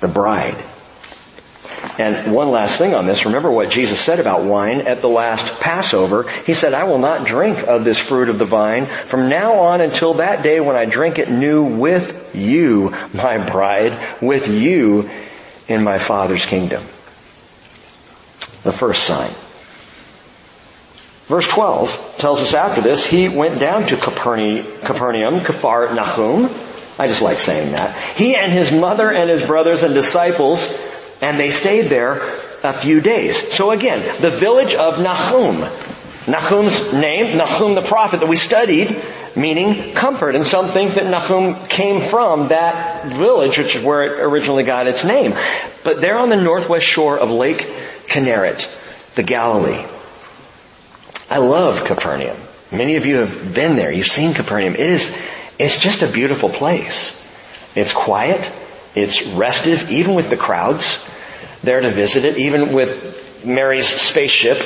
[0.00, 0.56] the bride.
[1.98, 5.60] And one last thing on this, remember what Jesus said about wine at the last
[5.60, 6.28] Passover.
[6.44, 9.80] He said, I will not drink of this fruit of the vine from now on
[9.80, 15.10] until that day when I drink it new with you, my bride, with you
[15.68, 16.82] in my Father's kingdom.
[18.62, 19.30] The first sign.
[21.26, 26.50] Verse 12 tells us after this, he went down to Capernaum, Kafar Nahum.
[26.98, 27.98] I just like saying that.
[28.16, 30.78] He and his mother and his brothers and disciples
[31.24, 32.20] and they stayed there
[32.62, 33.50] a few days.
[33.54, 35.60] So again, the village of Nahum.
[36.28, 39.02] Nahum's name, Nahum the prophet that we studied,
[39.34, 40.36] meaning comfort.
[40.36, 44.86] And some think that Nahum came from that village, which is where it originally got
[44.86, 45.34] its name.
[45.82, 47.66] But they're on the northwest shore of Lake
[48.06, 48.68] Kinneret,
[49.14, 49.82] the Galilee.
[51.30, 52.36] I love Capernaum.
[52.70, 53.90] Many of you have been there.
[53.90, 54.74] You've seen Capernaum.
[54.74, 55.18] It is,
[55.58, 57.18] it's just a beautiful place.
[57.74, 58.52] It's quiet.
[58.94, 61.12] It's restive, even with the crowds
[61.64, 64.58] there to visit it, even with Mary's spaceship,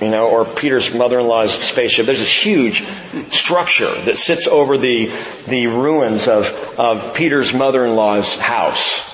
[0.00, 2.06] you know, or Peter's mother-in-law's spaceship.
[2.06, 2.84] There's this huge
[3.30, 5.12] structure that sits over the,
[5.46, 6.46] the ruins of,
[6.78, 9.08] of Peter's mother-in-law's house.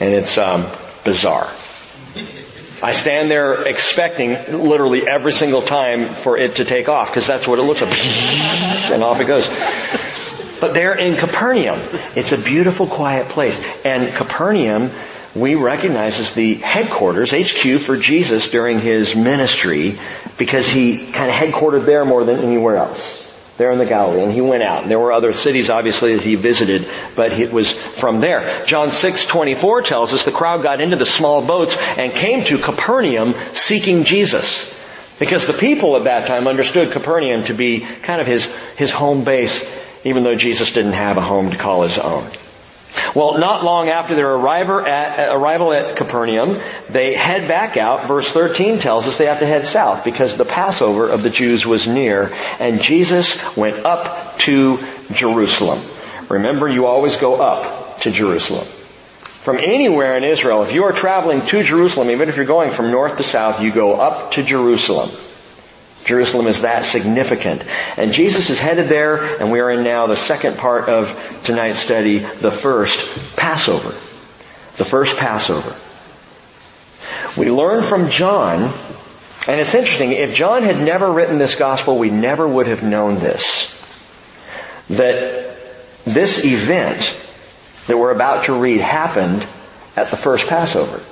[0.00, 0.70] And it's, um,
[1.04, 1.50] bizarre.
[2.82, 7.46] I stand there expecting literally every single time for it to take off because that's
[7.46, 7.96] what it looks like.
[8.84, 9.46] And off it goes.
[10.60, 11.80] But they're in Capernaum.
[12.14, 13.60] It's a beautiful, quiet place.
[13.84, 14.90] And Capernaum
[15.34, 19.98] we recognize as the headquarters, HQ for Jesus during his ministry
[20.38, 23.22] because he kind of headquartered there more than anywhere else.
[23.56, 24.22] There in the Galilee.
[24.22, 24.82] And he went out.
[24.82, 28.64] And There were other cities obviously that he visited, but it was from there.
[28.66, 32.58] John 6, 24 tells us the crowd got into the small boats and came to
[32.58, 34.80] Capernaum seeking Jesus.
[35.20, 39.22] Because the people at that time understood Capernaum to be kind of his, his home
[39.22, 39.72] base,
[40.04, 42.28] even though Jesus didn't have a home to call his own.
[43.14, 48.06] Well, not long after their arrival at, arrival at Capernaum, they head back out.
[48.06, 51.66] Verse 13 tells us they have to head south because the Passover of the Jews
[51.66, 54.78] was near and Jesus went up to
[55.12, 55.80] Jerusalem.
[56.28, 58.66] Remember, you always go up to Jerusalem.
[59.44, 62.90] From anywhere in Israel, if you are traveling to Jerusalem, even if you're going from
[62.90, 65.10] north to south, you go up to Jerusalem.
[66.04, 67.62] Jerusalem is that significant.
[67.96, 71.10] And Jesus is headed there, and we are in now the second part of
[71.44, 73.90] tonight's study, the first Passover.
[74.76, 75.74] The first Passover.
[77.40, 78.72] We learn from John,
[79.48, 83.16] and it's interesting, if John had never written this gospel, we never would have known
[83.16, 83.72] this.
[84.90, 85.56] That
[86.04, 87.18] this event
[87.86, 89.46] that we're about to read happened
[89.96, 91.02] at the first Passover.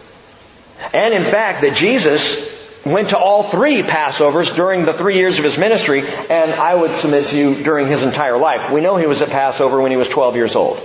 [0.92, 2.51] And in fact, that Jesus
[2.84, 6.94] went to all three Passovers during the three years of his ministry, and I would
[6.96, 8.70] submit to you during his entire life.
[8.72, 10.80] We know he was at Passover when he was 12 years old.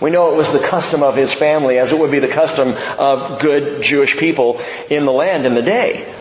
[0.00, 2.74] We know it was the custom of his family, as it would be the custom
[2.98, 4.60] of good Jewish people
[4.90, 6.12] in the land in the day.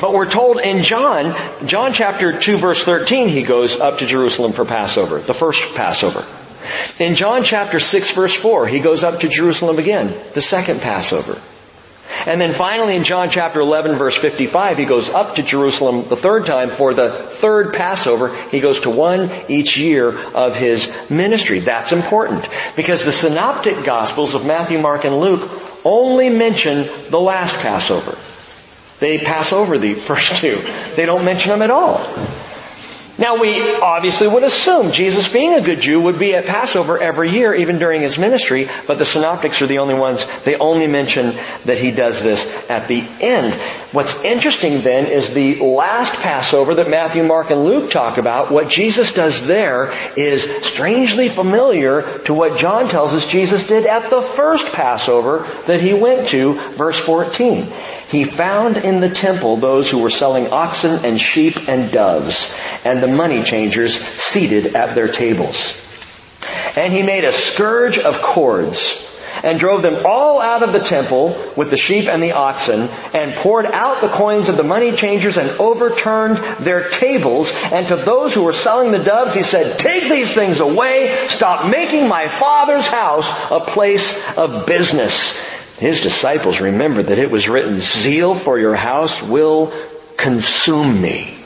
[0.00, 1.34] But we're told in John,
[1.66, 6.24] John chapter 2 verse 13, he goes up to Jerusalem for Passover, the first Passover.
[6.98, 11.40] In John chapter 6 verse 4, he goes up to Jerusalem again, the second Passover.
[12.26, 16.16] And then finally in John chapter 11 verse 55, he goes up to Jerusalem the
[16.16, 18.34] third time for the third Passover.
[18.50, 21.60] He goes to one each year of his ministry.
[21.60, 22.46] That's important
[22.76, 25.50] because the synoptic gospels of Matthew, Mark, and Luke
[25.84, 28.16] only mention the last Passover.
[28.98, 30.56] They pass over the first two.
[30.96, 31.98] They don't mention them at all.
[33.20, 37.28] Now we obviously would assume Jesus being a good Jew would be at Passover every
[37.28, 41.34] year, even during his ministry, but the synoptics are the only ones, they only mention
[41.66, 43.52] that he does this at the end.
[43.92, 48.68] What's interesting then is the last Passover that Matthew, Mark, and Luke talk about, what
[48.68, 54.22] Jesus does there is strangely familiar to what John tells us Jesus did at the
[54.22, 57.70] first Passover that he went to, verse 14.
[58.10, 63.00] He found in the temple those who were selling oxen and sheep and doves, and
[63.00, 65.80] the money changers seated at their tables.
[66.76, 69.06] And he made a scourge of cords,
[69.42, 73.34] and drove them all out of the temple with the sheep and the oxen, and
[73.36, 77.50] poured out the coins of the money changers and overturned their tables.
[77.72, 81.70] And to those who were selling the doves, he said, take these things away, stop
[81.70, 85.48] making my father's house a place of business.
[85.78, 89.72] His disciples remembered that it was written, zeal for your house will
[90.18, 91.39] consume me.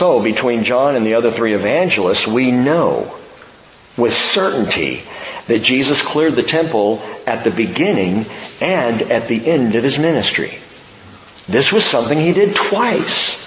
[0.00, 3.14] So between John and the other three evangelists, we know
[3.98, 5.02] with certainty
[5.46, 8.24] that Jesus cleared the temple at the beginning
[8.62, 10.58] and at the end of his ministry.
[11.46, 13.46] This was something he did twice.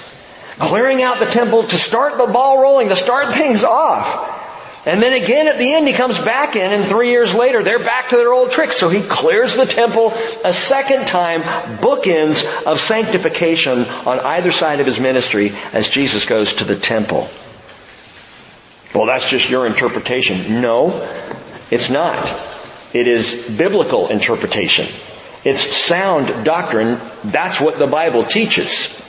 [0.60, 4.43] Clearing out the temple to start the ball rolling, to start things off.
[4.86, 7.84] And then again at the end he comes back in and three years later they're
[7.84, 8.78] back to their old tricks.
[8.78, 10.12] So he clears the temple
[10.44, 11.42] a second time,
[11.78, 17.30] bookends of sanctification on either side of his ministry as Jesus goes to the temple.
[18.94, 20.62] Well, that's just your interpretation.
[20.62, 21.08] No,
[21.72, 22.18] it's not.
[22.94, 24.86] It is biblical interpretation.
[25.46, 27.00] It's sound doctrine.
[27.24, 29.03] That's what the Bible teaches.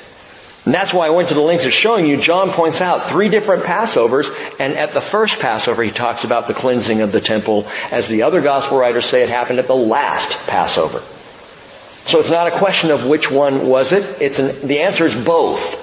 [0.64, 3.28] And that's why I went to the lengths of showing you, John points out three
[3.28, 7.66] different Passovers, and at the first Passover he talks about the cleansing of the temple,
[7.90, 11.02] as the other gospel writers say it happened at the last Passover.
[12.06, 15.24] So it's not a question of which one was it, it's an, the answer is
[15.24, 15.82] both,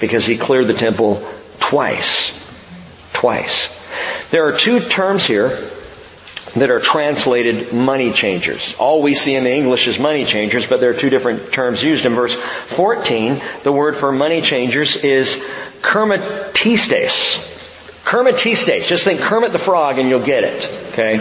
[0.00, 1.26] because he cleared the temple
[1.60, 2.36] twice.
[3.12, 3.76] Twice.
[4.30, 5.70] There are two terms here
[6.56, 8.74] that are translated money changers.
[8.78, 11.82] All we see in the English is money changers, but there are two different terms
[11.82, 12.06] used.
[12.06, 15.46] In verse 14, the word for money changers is
[15.82, 17.48] kermatistes.
[18.04, 18.86] Kermatistes.
[18.86, 20.68] Just think Kermit the Frog and you'll get it.
[20.92, 21.18] Okay?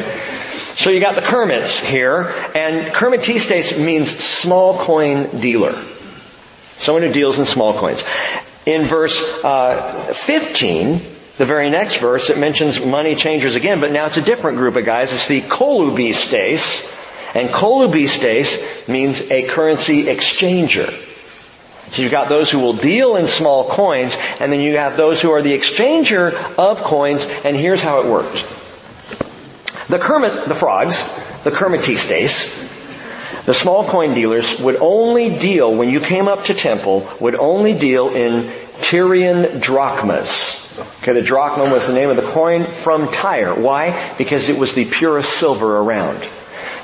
[0.75, 2.21] So you got the Kermits here,
[2.55, 5.73] and kermatistes means small coin dealer.
[6.77, 8.01] Someone who deals in small coins.
[8.65, 11.01] In verse uh, 15,
[11.39, 14.75] the very next verse, it mentions money changers again, but now it's a different group
[14.75, 15.13] of guys.
[15.13, 16.93] It's the kolubistes.
[17.33, 20.91] And kolubistes means a currency exchanger.
[21.93, 25.21] So you've got those who will deal in small coins, and then you have those
[25.21, 28.41] who are the exchanger of coins, and here's how it works.
[29.87, 31.01] The Kermit, the frogs,
[31.45, 37.09] the Kermitistes, the small coin dealers would only deal, when you came up to temple,
[37.21, 40.58] would only deal in Tyrian drachmas.
[41.01, 43.53] Okay, the drachma was the name of the coin from Tyre.
[43.53, 44.13] Why?
[44.17, 46.25] Because it was the purest silver around.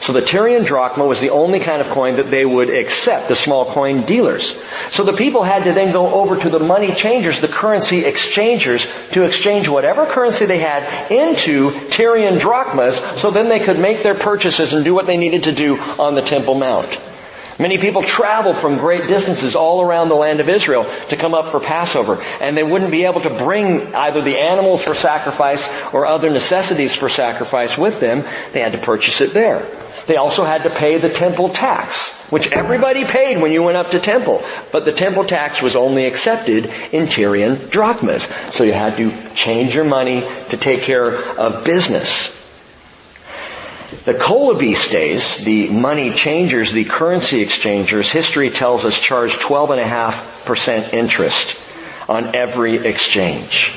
[0.01, 3.35] So the Tyrian drachma was the only kind of coin that they would accept, the
[3.35, 4.63] small coin dealers.
[4.91, 8.85] So the people had to then go over to the money changers, the currency exchangers,
[9.13, 14.15] to exchange whatever currency they had into Tyrian drachmas, so then they could make their
[14.15, 16.99] purchases and do what they needed to do on the Temple Mount.
[17.58, 21.51] Many people traveled from great distances all around the land of Israel to come up
[21.51, 26.06] for Passover, and they wouldn't be able to bring either the animals for sacrifice or
[26.06, 28.26] other necessities for sacrifice with them.
[28.51, 29.66] They had to purchase it there.
[30.06, 33.91] They also had to pay the temple tax, which everybody paid when you went up
[33.91, 34.43] to temple.
[34.72, 38.28] But the temple tax was only accepted in Tyrian drachmas.
[38.51, 42.34] So you had to change your money to take care of business.
[44.06, 51.60] The kolubistes, the money changers, the currency exchangers, history tells us charge 12.5% interest
[52.08, 53.76] on every exchange.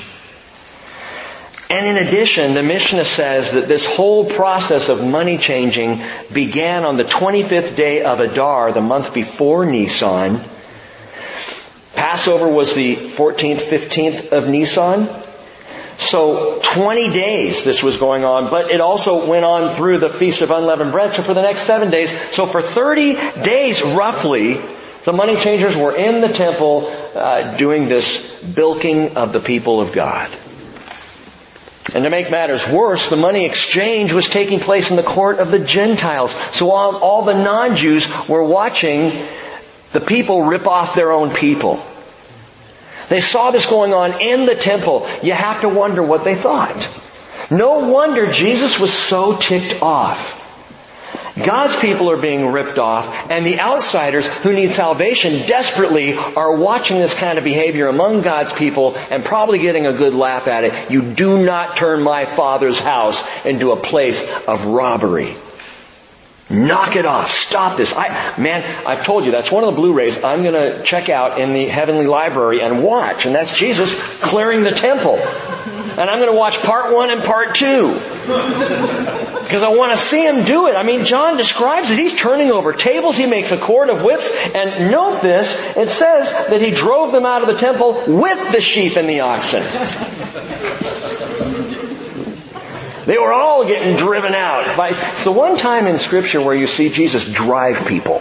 [1.70, 6.98] And in addition, the Mishnah says that this whole process of money changing began on
[6.98, 10.40] the 25th day of Adar, the month before Nisan.
[11.94, 15.08] Passover was the 14th, 15th of Nisan.
[15.98, 20.42] So 20 days this was going on, but it also went on through the Feast
[20.42, 21.12] of Unleavened Bread.
[21.12, 24.60] So for the next seven days, so for 30 days roughly,
[25.04, 29.92] the money changers were in the temple uh, doing this bilking of the people of
[29.92, 30.30] God.
[31.94, 35.50] And to make matters worse, the money exchange was taking place in the court of
[35.50, 36.34] the Gentiles.
[36.52, 39.26] So all, all the non-Jews were watching
[39.92, 41.82] the people rip off their own people.
[43.08, 45.08] They saw this going on in the temple.
[45.22, 46.76] You have to wonder what they thought.
[47.50, 50.36] No wonder Jesus was so ticked off.
[51.42, 56.98] God's people are being ripped off, and the outsiders who need salvation desperately are watching
[56.98, 60.90] this kind of behavior among God's people and probably getting a good laugh at it.
[60.90, 65.34] You do not turn my father's house into a place of robbery.
[66.50, 67.30] Knock it off.
[67.30, 67.92] Stop this.
[67.94, 71.52] I, man, I've told you, that's one of the Blu-rays I'm gonna check out in
[71.52, 75.16] the Heavenly Library and watch, and that's Jesus clearing the temple.
[75.16, 77.92] And I'm gonna watch part one and part two.
[79.48, 80.76] Because I want to see him do it.
[80.76, 81.98] I mean, John describes it.
[81.98, 83.16] He's turning over tables.
[83.16, 84.30] He makes a cord of whips.
[84.54, 88.60] And note this, it says that he drove them out of the temple with the
[88.60, 89.62] sheep and the oxen.
[93.08, 94.76] They were all getting driven out.
[94.76, 98.18] By, it's the one time in scripture where you see Jesus drive people.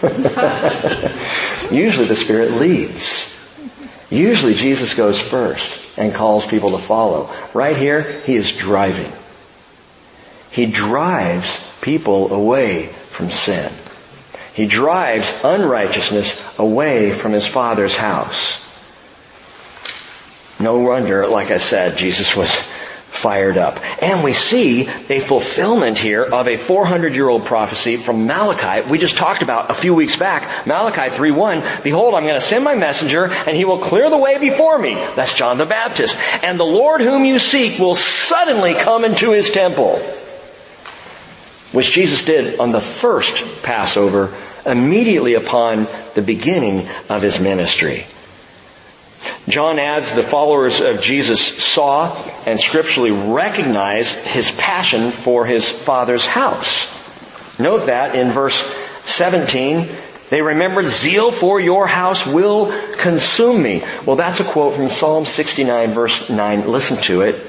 [1.70, 3.28] Usually the Spirit leads.
[4.08, 7.30] Usually Jesus goes first and calls people to follow.
[7.52, 9.12] Right here, He is driving.
[10.50, 13.70] He drives people away from sin.
[14.54, 18.58] He drives unrighteousness away from His Father's house.
[20.58, 22.50] No wonder, like I said, Jesus was
[23.12, 23.78] fired up.
[24.02, 28.98] And we see a fulfillment here of a 400 year old prophecy from Malachi we
[28.98, 30.66] just talked about a few weeks back.
[30.66, 34.38] Malachi 3.1, Behold, I'm going to send my messenger and he will clear the way
[34.38, 34.94] before me.
[34.94, 36.16] That's John the Baptist.
[36.42, 39.98] And the Lord whom you seek will suddenly come into his temple.
[41.72, 48.06] Which Jesus did on the first Passover immediately upon the beginning of his ministry.
[49.48, 52.14] John adds the followers of Jesus saw
[52.46, 56.88] and scripturally recognized his passion for his Father's house.
[57.58, 58.56] Note that in verse
[59.04, 59.88] 17,
[60.30, 63.82] they remembered zeal for your house will consume me.
[64.06, 66.68] Well, that's a quote from Psalm 69 verse 9.
[66.68, 67.44] Listen to it.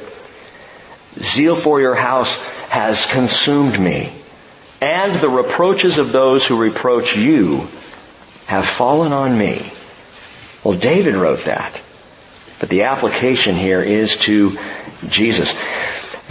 [1.20, 4.12] Zeal for your house has consumed me.
[4.82, 7.68] And the reproaches of those who reproach you
[8.48, 9.72] have fallen on me.
[10.64, 11.80] Well, David wrote that.
[12.64, 14.58] But the application here is to
[15.10, 15.54] Jesus.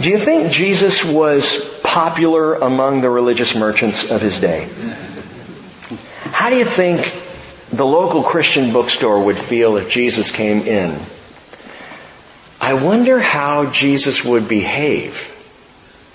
[0.01, 4.67] Do you think Jesus was popular among the religious merchants of his day?
[6.31, 7.01] How do you think
[7.69, 10.99] the local Christian bookstore would feel if Jesus came in?
[12.59, 15.31] I wonder how Jesus would behave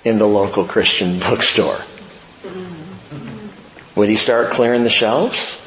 [0.04, 1.78] in the local Christian bookstore.
[3.94, 5.64] Would he start clearing the shelves?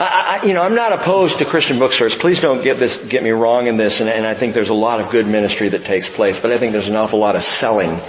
[0.00, 2.14] I, I, you know, I'm not opposed to Christian bookstores.
[2.14, 4.74] Please don't get this, get me wrong in this, and, and I think there's a
[4.74, 7.44] lot of good ministry that takes place, but I think there's an awful lot of
[7.44, 8.00] selling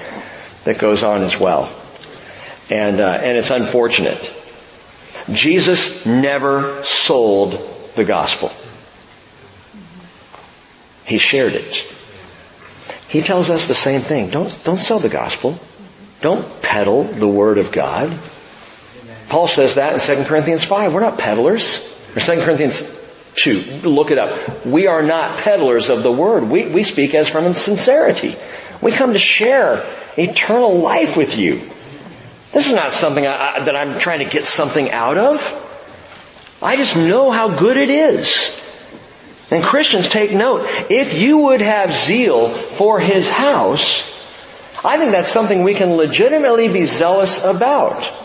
[0.63, 1.69] that goes on as well.
[2.69, 4.31] And, uh, and it's unfortunate.
[5.33, 7.59] Jesus never sold
[7.95, 8.53] the gospel.
[11.05, 11.85] He shared it.
[13.09, 14.29] He tells us the same thing.
[14.29, 15.59] Don't, don't sell the gospel.
[16.21, 18.17] Don't peddle the word of God.
[19.31, 20.93] Paul says that in 2 Corinthians 5.
[20.93, 21.77] We're not peddlers.
[22.13, 22.81] Or 2 Corinthians
[23.35, 23.87] 2.
[23.87, 24.65] Look it up.
[24.65, 26.49] We are not peddlers of the word.
[26.49, 28.35] We, we speak as from sincerity.
[28.81, 31.61] We come to share eternal life with you.
[32.51, 36.59] This is not something I, I, that I'm trying to get something out of.
[36.61, 38.59] I just know how good it is.
[39.49, 40.67] And Christians take note.
[40.89, 44.11] If you would have zeal for His house,
[44.83, 48.20] I think that's something we can legitimately be zealous about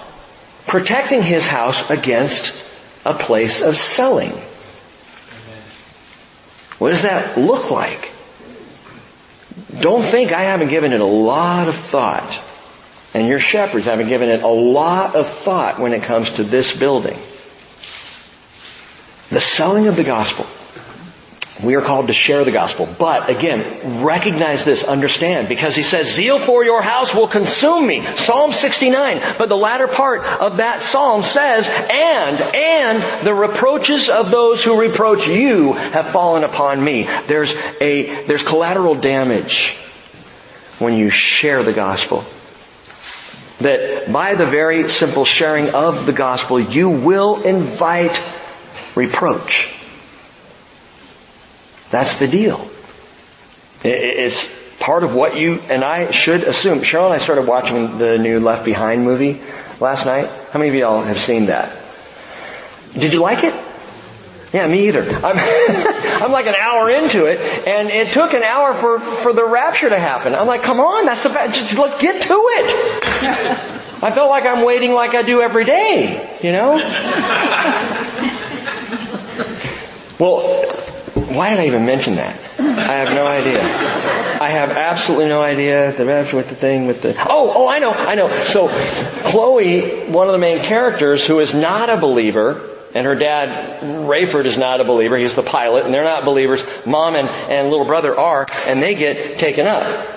[0.67, 2.63] protecting his house against
[3.05, 4.33] a place of selling.
[6.79, 8.13] What does that look like?
[9.81, 12.43] Don't think I haven't given it a lot of thought.
[13.15, 16.79] And your shepherds haven't given it a lot of thought when it comes to this
[16.79, 17.17] building.
[19.31, 20.47] The selling of the gospel.
[21.63, 22.87] We are called to share the gospel.
[22.99, 28.05] But again, recognize this, understand, because he says, zeal for your house will consume me.
[28.05, 29.37] Psalm 69.
[29.39, 34.79] But the latter part of that psalm says, and, and the reproaches of those who
[34.79, 37.05] reproach you have fallen upon me.
[37.27, 39.77] There's a, there's collateral damage
[40.79, 42.25] when you share the gospel.
[43.61, 48.23] That by the very simple sharing of the gospel, you will invite
[48.95, 49.76] reproach.
[51.91, 52.69] That's the deal.
[53.83, 56.81] It's part of what you and I should assume.
[56.81, 59.41] Cheryl and I started watching the new Left Behind movie
[59.81, 60.29] last night.
[60.51, 61.77] How many of y'all have seen that?
[62.95, 63.55] Did you like it?
[64.53, 65.03] Yeah, me either.
[65.03, 65.37] I'm,
[66.23, 69.89] I'm like an hour into it, and it took an hour for, for the rapture
[69.89, 70.35] to happen.
[70.35, 73.73] I'm like, come on, that's the bad, just let's get to it.
[74.03, 76.77] I felt like I'm waiting like I do every day, you know?
[80.19, 80.56] well,
[81.37, 82.35] why did I even mention that?
[82.59, 83.61] I have no idea.
[84.41, 85.93] I have absolutely no idea.
[85.93, 88.45] The rapture with the thing with the, oh, oh, I know, I know.
[88.45, 88.69] So,
[89.31, 94.47] Chloe, one of the main characters who is not a believer, and her dad, Rayford,
[94.47, 95.17] is not a believer.
[95.17, 96.63] He's the pilot, and they're not believers.
[96.87, 100.16] Mom and, and little brother are, and they get taken up.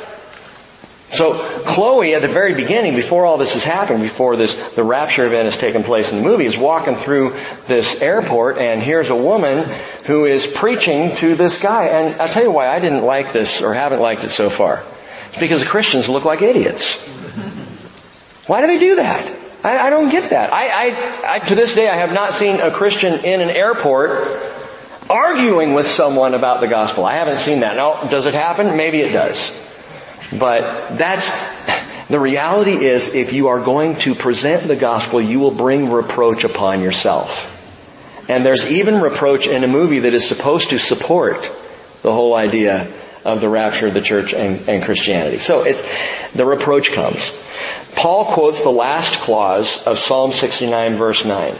[1.11, 1.33] So
[1.63, 5.45] Chloe, at the very beginning, before all this has happened, before this the rapture event
[5.45, 7.35] has taken place in the movie, is walking through
[7.67, 9.67] this airport, and here's a woman
[10.05, 11.87] who is preaching to this guy.
[11.87, 14.83] And I'll tell you why I didn't like this or haven't liked it so far.
[15.29, 17.07] It's because the Christians look like idiots.
[18.45, 19.35] Why do they do that?
[19.63, 20.53] I, I don't get that.
[20.53, 24.27] I, I, I, to this day, I have not seen a Christian in an airport
[25.09, 27.03] arguing with someone about the gospel.
[27.03, 27.75] I haven't seen that.
[27.75, 28.77] Now, does it happen?
[28.77, 29.68] Maybe it does.
[30.31, 31.27] But that's,
[32.07, 36.43] the reality is if you are going to present the gospel, you will bring reproach
[36.43, 37.55] upon yourself.
[38.29, 41.49] And there's even reproach in a movie that is supposed to support
[42.03, 42.91] the whole idea
[43.25, 45.39] of the rapture of the church and, and Christianity.
[45.39, 45.81] So it's,
[46.33, 47.31] the reproach comes.
[47.95, 51.55] Paul quotes the last clause of Psalm 69 verse 9.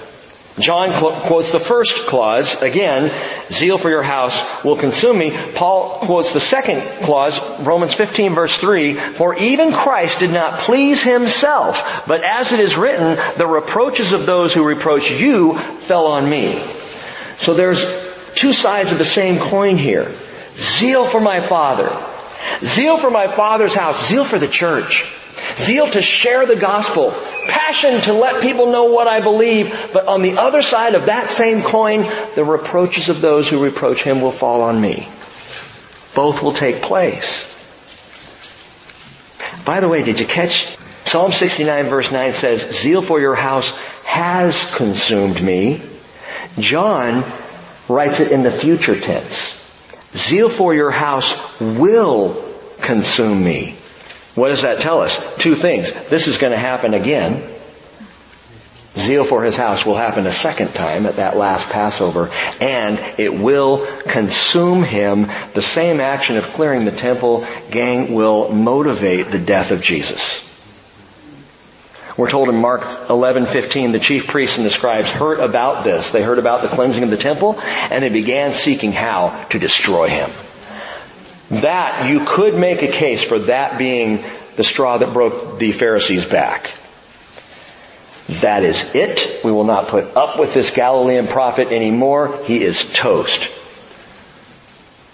[0.60, 3.12] John quotes the first clause, again,
[3.52, 5.32] zeal for your house will consume me.
[5.56, 11.02] Paul quotes the second clause, Romans 15 verse 3, for even Christ did not please
[11.02, 16.30] himself, but as it is written, the reproaches of those who reproach you fell on
[16.30, 16.60] me.
[17.40, 17.84] So there's
[18.36, 20.12] two sides of the same coin here.
[20.56, 21.96] Zeal for my Father.
[22.64, 24.10] Zeal for my Father's house.
[24.10, 25.19] Zeal for the church.
[25.58, 27.12] Zeal to share the gospel.
[27.48, 29.90] Passion to let people know what I believe.
[29.94, 34.04] But on the other side of that same coin, the reproaches of those who reproach
[34.04, 35.08] him will fall on me.
[36.16, 37.48] Both will take place.
[39.66, 40.78] By the way, did you catch?
[41.06, 45.82] Psalm 69 verse 9 says, Zeal for your house has consumed me.
[46.60, 47.24] John
[47.88, 49.56] writes it in the future tense.
[50.16, 52.44] Zeal for your house will
[52.82, 53.76] consume me.
[54.40, 55.36] What does that tell us?
[55.38, 55.92] Two things.
[56.10, 57.44] This is going to happen again.
[58.98, 62.32] Zeal for his house will happen a second time at that last Passover,
[62.62, 65.28] and it will consume him.
[65.54, 70.46] The same action of clearing the temple, gang, will motivate the death of Jesus.
[72.16, 76.12] We're told in Mark 11:15 the chief priests and the scribes heard about this.
[76.12, 80.08] They heard about the cleansing of the temple and they began seeking how to destroy
[80.08, 80.30] him.
[81.50, 84.24] That, you could make a case for that being
[84.56, 86.72] the straw that broke the Pharisees' back.
[88.42, 89.44] That is it.
[89.44, 92.38] We will not put up with this Galilean prophet anymore.
[92.46, 93.52] He is toast.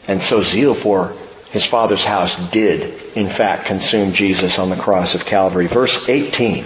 [0.07, 1.15] And so zeal for
[1.51, 5.67] his father's house did, in fact, consume Jesus on the cross of Calvary.
[5.67, 6.65] Verse 18.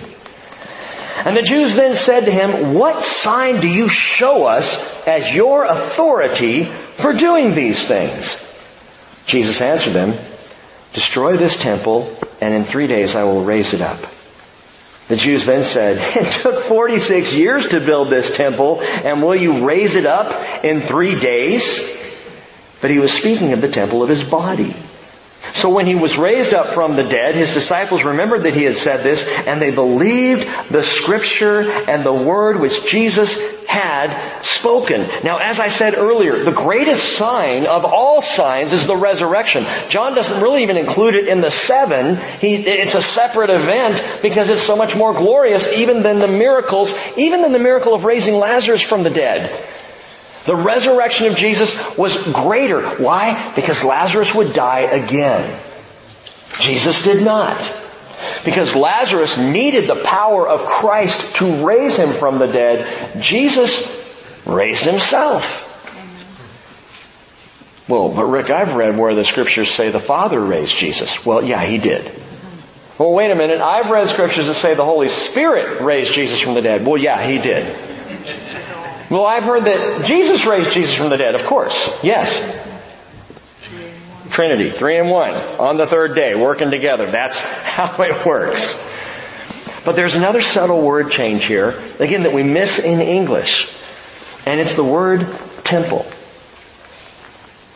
[1.26, 5.66] And the Jews then said to him, What sign do you show us as your
[5.66, 8.49] authority for doing these things?
[9.30, 10.16] Jesus answered them,
[10.94, 14.00] Destroy this temple, and in three days I will raise it up.
[15.08, 19.68] The Jews then said, It took 46 years to build this temple, and will you
[19.68, 21.96] raise it up in three days?
[22.82, 24.74] But he was speaking of the temple of his body.
[25.54, 28.78] So when he was raised up from the dead, his disciples remembered that he had
[28.78, 34.10] said this, and they believed the scripture and the word which Jesus had
[34.44, 35.06] spoken.
[35.24, 39.64] Now, as I said earlier, the greatest sign of all signs is the resurrection.
[39.90, 42.18] John doesn't really even include it in the seven.
[42.40, 46.94] He, it's a separate event because it's so much more glorious even than the miracles,
[47.16, 49.50] even than the miracle of raising Lazarus from the dead.
[50.46, 52.82] The resurrection of Jesus was greater.
[52.82, 53.54] Why?
[53.56, 55.60] Because Lazarus would die again.
[56.60, 57.58] Jesus did not.
[58.44, 63.22] Because Lazarus needed the power of Christ to raise him from the dead.
[63.22, 63.96] Jesus
[64.46, 65.68] raised himself.
[67.88, 71.26] Well, but Rick, I've read where the scriptures say the Father raised Jesus.
[71.26, 72.06] Well, yeah, he did.
[73.00, 73.62] Well, wait a minute.
[73.62, 76.86] I've read scriptures that say the Holy Spirit raised Jesus from the dead.
[76.86, 77.76] Well, yeah, he did.
[79.10, 81.34] Well, I've heard that Jesus raised Jesus from the dead.
[81.34, 82.04] Of course.
[82.04, 82.68] Yes.
[84.30, 87.10] Trinity, three and one, on the third day, working together.
[87.10, 88.88] That's how it works.
[89.84, 93.76] But there's another subtle word change here, again, that we miss in English.
[94.46, 95.28] And it's the word
[95.64, 96.06] temple.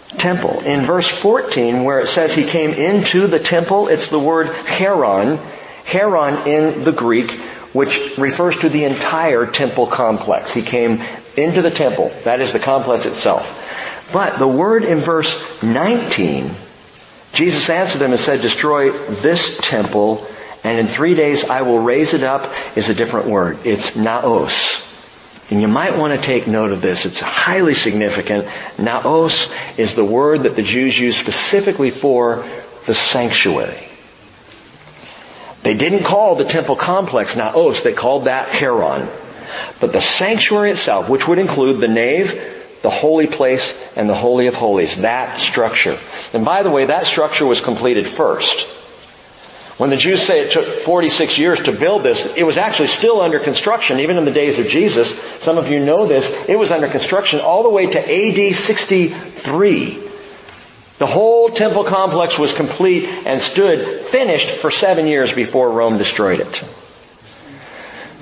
[0.09, 0.59] Temple.
[0.61, 5.37] In verse 14, where it says he came into the temple, it's the word hieron.
[5.85, 7.31] Hieron in the Greek,
[7.73, 10.53] which refers to the entire temple complex.
[10.53, 11.01] He came
[11.37, 12.11] into the temple.
[12.23, 13.59] That is the complex itself.
[14.11, 16.51] But the word in verse 19,
[17.33, 20.27] Jesus answered them and said, destroy this temple
[20.63, 23.59] and in three days I will raise it up is a different word.
[23.65, 24.81] It's naos.
[25.51, 27.05] And you might want to take note of this.
[27.05, 28.47] It's highly significant.
[28.79, 32.47] Naos is the word that the Jews use specifically for
[32.85, 33.89] the sanctuary.
[35.63, 39.09] They didn't call the temple complex Naos, they called that Hieron.
[39.79, 44.47] But the sanctuary itself, which would include the nave, the holy place, and the holy
[44.47, 45.97] of holies, that structure.
[46.33, 48.69] And by the way, that structure was completed first.
[49.77, 53.21] When the Jews say it took 46 years to build this, it was actually still
[53.21, 55.19] under construction, even in the days of Jesus.
[55.41, 56.47] Some of you know this.
[56.47, 59.97] It was under construction all the way to AD 63.
[60.99, 66.39] The whole temple complex was complete and stood finished for seven years before Rome destroyed
[66.39, 66.63] it.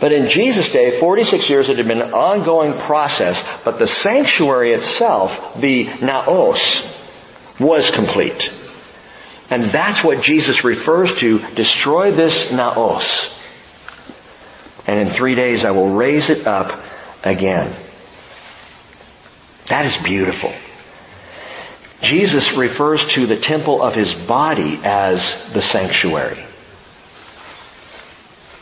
[0.02, 4.74] But in Jesus' day, 46 years, it had been an ongoing process, but the sanctuary
[4.74, 7.00] itself, the naos,
[7.60, 8.52] was complete.
[9.52, 13.40] And that's what Jesus refers to, destroy this naos.
[14.88, 16.84] And in three days I will raise it up
[17.24, 17.72] again.
[19.68, 20.52] That is beautiful.
[22.02, 26.44] Jesus refers to the temple of his body as the sanctuary.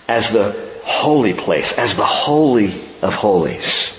[0.09, 3.95] As the holy place, as the holy of holies.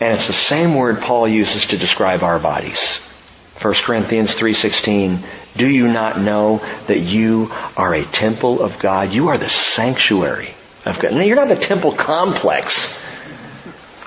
[0.00, 3.04] And it's the same word Paul uses to describe our bodies.
[3.60, 5.18] 1 Corinthians 3:16
[5.56, 9.12] Do you not know that you are a temple of God?
[9.12, 10.54] You are the sanctuary
[10.86, 11.12] of God.
[11.12, 13.04] Now you're not the temple complex.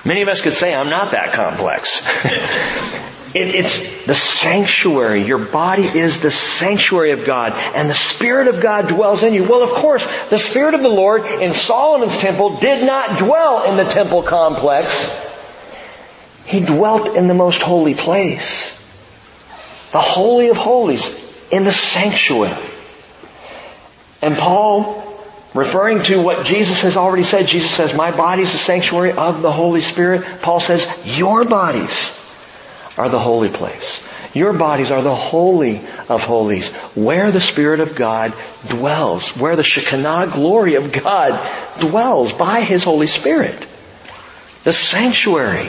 [0.04, 2.08] Many of us could say I'm not that complex.
[3.34, 5.22] it, it's the sanctuary.
[5.22, 9.44] Your body is the sanctuary of God and the Spirit of God dwells in you.
[9.44, 13.76] Well, of course, the Spirit of the Lord in Solomon's temple did not dwell in
[13.76, 15.28] the temple complex.
[16.44, 18.78] He dwelt in the most holy place
[19.92, 22.70] the Holy of Holies in the sanctuary.
[24.22, 25.02] And Paul,
[25.52, 29.42] referring to what Jesus has already said, Jesus says, my body is the sanctuary of
[29.42, 30.40] the Holy Spirit.
[30.40, 32.21] Paul says, your bodies
[32.96, 34.08] are the holy place.
[34.34, 35.78] Your bodies are the holy
[36.08, 38.32] of holies, where the Spirit of God
[38.68, 41.38] dwells, where the Shekinah glory of God
[41.80, 43.66] dwells by His Holy Spirit.
[44.64, 45.68] The sanctuary.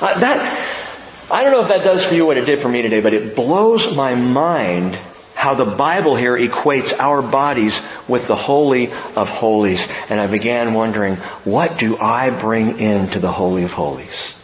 [0.00, 2.80] Uh, that, I don't know if that does for you what it did for me
[2.80, 4.98] today, but it blows my mind
[5.34, 9.86] how the Bible here equates our bodies with the Holy of Holies.
[10.08, 14.39] And I began wondering, what do I bring into the Holy of Holies?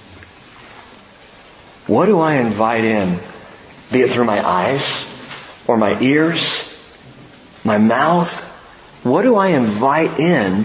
[1.87, 3.19] What do I invite in?
[3.93, 5.13] Be it through my eyes
[5.69, 6.79] or my ears,
[7.65, 8.45] my mouth.
[9.05, 10.65] What do I invite in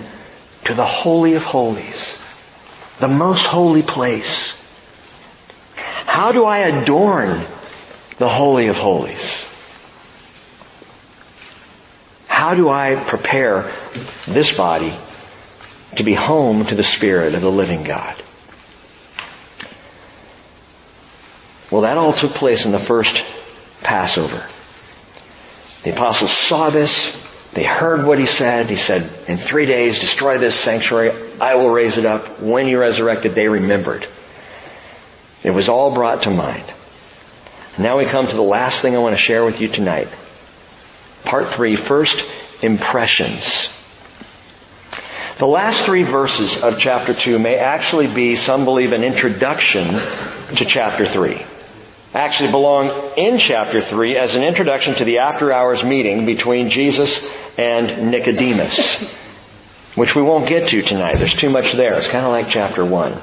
[0.65, 2.23] to the Holy of Holies?
[2.99, 4.57] The most holy place.
[5.75, 7.39] How do I adorn
[8.17, 9.47] the Holy of Holies?
[12.27, 13.73] How do I prepare
[14.25, 14.95] this body
[15.97, 18.21] to be home to the Spirit of the living God?
[21.71, 23.25] Well, that all took place in the first
[23.81, 24.45] Passover.
[25.83, 27.17] The apostles saw this.
[27.53, 28.69] They heard what he said.
[28.69, 31.11] He said, in three days, destroy this sanctuary.
[31.39, 32.39] I will raise it up.
[32.41, 34.05] When you resurrected, they remembered.
[35.43, 36.63] It was all brought to mind.
[37.79, 40.09] Now we come to the last thing I want to share with you tonight.
[41.23, 43.77] Part three, first impressions.
[45.37, 49.87] The last three verses of chapter two may actually be, some believe, an introduction
[50.57, 51.43] to chapter three.
[52.13, 57.33] Actually belong in chapter three as an introduction to the after hours meeting between Jesus
[57.57, 59.09] and Nicodemus,
[59.95, 61.15] which we won't get to tonight.
[61.15, 61.97] There's too much there.
[61.97, 63.13] It's kind of like chapter one.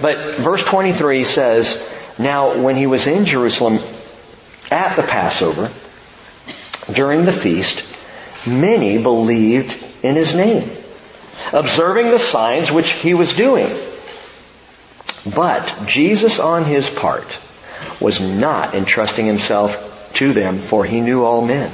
[0.00, 3.80] But verse 23 says, Now when he was in Jerusalem
[4.70, 5.70] at the Passover,
[6.92, 7.94] during the feast,
[8.46, 10.70] many believed in his name,
[11.52, 13.68] observing the signs which he was doing.
[15.34, 17.38] But Jesus on his part
[18.00, 21.70] was not entrusting himself to them, for he knew all men.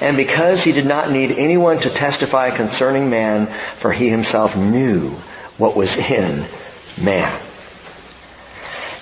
[0.00, 3.46] And because he did not need anyone to testify concerning man,
[3.76, 5.10] for he himself knew
[5.56, 6.46] what was in
[7.02, 7.40] man.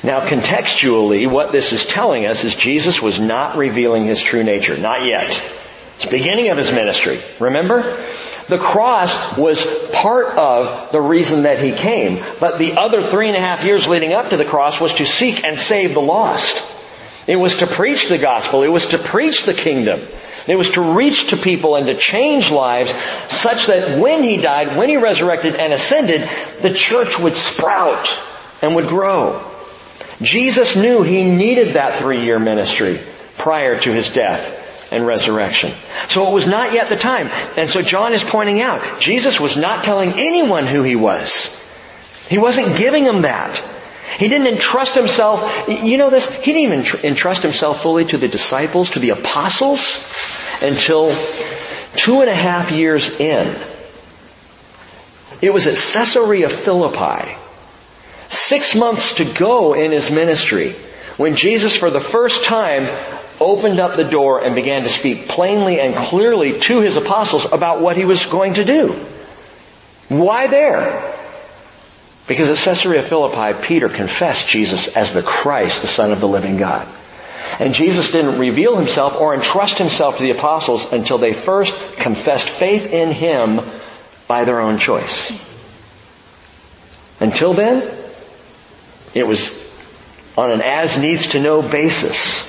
[0.03, 4.79] Now contextually, what this is telling us is Jesus was not revealing his true nature.
[4.79, 5.31] Not yet.
[5.97, 7.19] It's the beginning of his ministry.
[7.41, 7.99] Remember?
[8.49, 9.61] The cross was
[9.93, 13.89] part of the reason that he came, but the other three and a half years
[13.89, 16.75] leading up to the cross was to seek and save the lost.
[17.27, 18.63] It was to preach the gospel.
[18.63, 20.01] It was to preach the kingdom.
[20.47, 22.93] It was to reach to people and to change lives
[23.29, 26.29] such that when he died, when he resurrected and ascended,
[26.63, 28.07] the church would sprout
[28.63, 29.45] and would grow.
[30.23, 33.01] Jesus knew he needed that three year ministry
[33.39, 34.66] prior to his death
[34.97, 35.73] and resurrection.
[36.09, 37.29] So it was not yet the time.
[37.57, 41.63] And so John is pointing out, Jesus was not telling anyone who he was.
[42.29, 43.63] He wasn't giving them that.
[44.19, 48.29] He didn't entrust himself, you know this, he didn't even entrust himself fully to the
[48.29, 50.03] disciples, to the apostles,
[50.63, 51.15] until
[51.97, 53.55] two and a half years in.
[55.43, 57.37] It was at Caesarea Philippi,
[58.29, 60.75] six months to go in his ministry,
[61.19, 62.87] when Jesus for the first time
[63.41, 67.81] opened up the door and began to speak plainly and clearly to his apostles about
[67.81, 68.93] what he was going to do.
[70.09, 71.15] Why there?
[72.27, 76.57] Because at Caesarea Philippi, Peter confessed Jesus as the Christ, the Son of the living
[76.57, 76.87] God.
[77.61, 82.49] And Jesus didn't reveal himself or entrust himself to the apostles until they first confessed
[82.49, 83.61] faith in him
[84.27, 85.31] by their own choice.
[87.21, 87.89] Until then,
[89.15, 89.65] it was
[90.37, 92.46] on an as needs to know basis.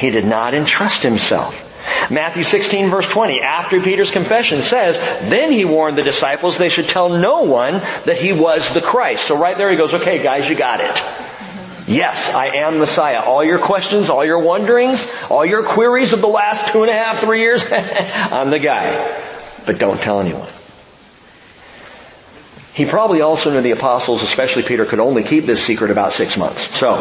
[0.00, 1.66] He did not entrust himself.
[2.10, 4.96] Matthew 16 verse 20, after Peter's confession says,
[5.28, 7.74] then he warned the disciples they should tell no one
[8.06, 9.26] that he was the Christ.
[9.26, 10.96] So right there he goes, okay guys, you got it.
[11.86, 13.20] Yes, I am Messiah.
[13.20, 16.94] All your questions, all your wonderings, all your queries of the last two and a
[16.94, 19.22] half, three years, I'm the guy.
[19.66, 20.48] But don't tell anyone.
[22.72, 26.36] He probably also knew the apostles, especially Peter, could only keep this secret about six
[26.36, 26.62] months.
[26.62, 26.96] So,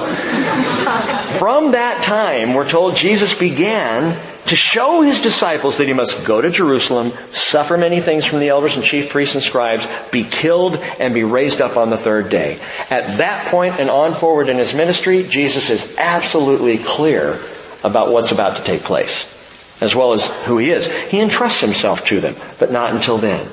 [1.37, 6.41] from that time, we're told Jesus began to show his disciples that he must go
[6.41, 10.75] to Jerusalem, suffer many things from the elders and chief priests and scribes, be killed,
[10.75, 12.59] and be raised up on the third day.
[12.89, 17.39] At that point and on forward in his ministry, Jesus is absolutely clear
[17.83, 19.35] about what's about to take place,
[19.81, 20.87] as well as who he is.
[21.11, 23.47] He entrusts himself to them, but not until then.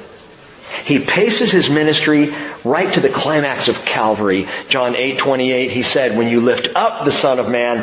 [0.87, 2.32] He paces his ministry
[2.62, 4.47] right to the climax of Calvary.
[4.68, 7.80] John 8, 28, he said, when you lift up the Son of Man,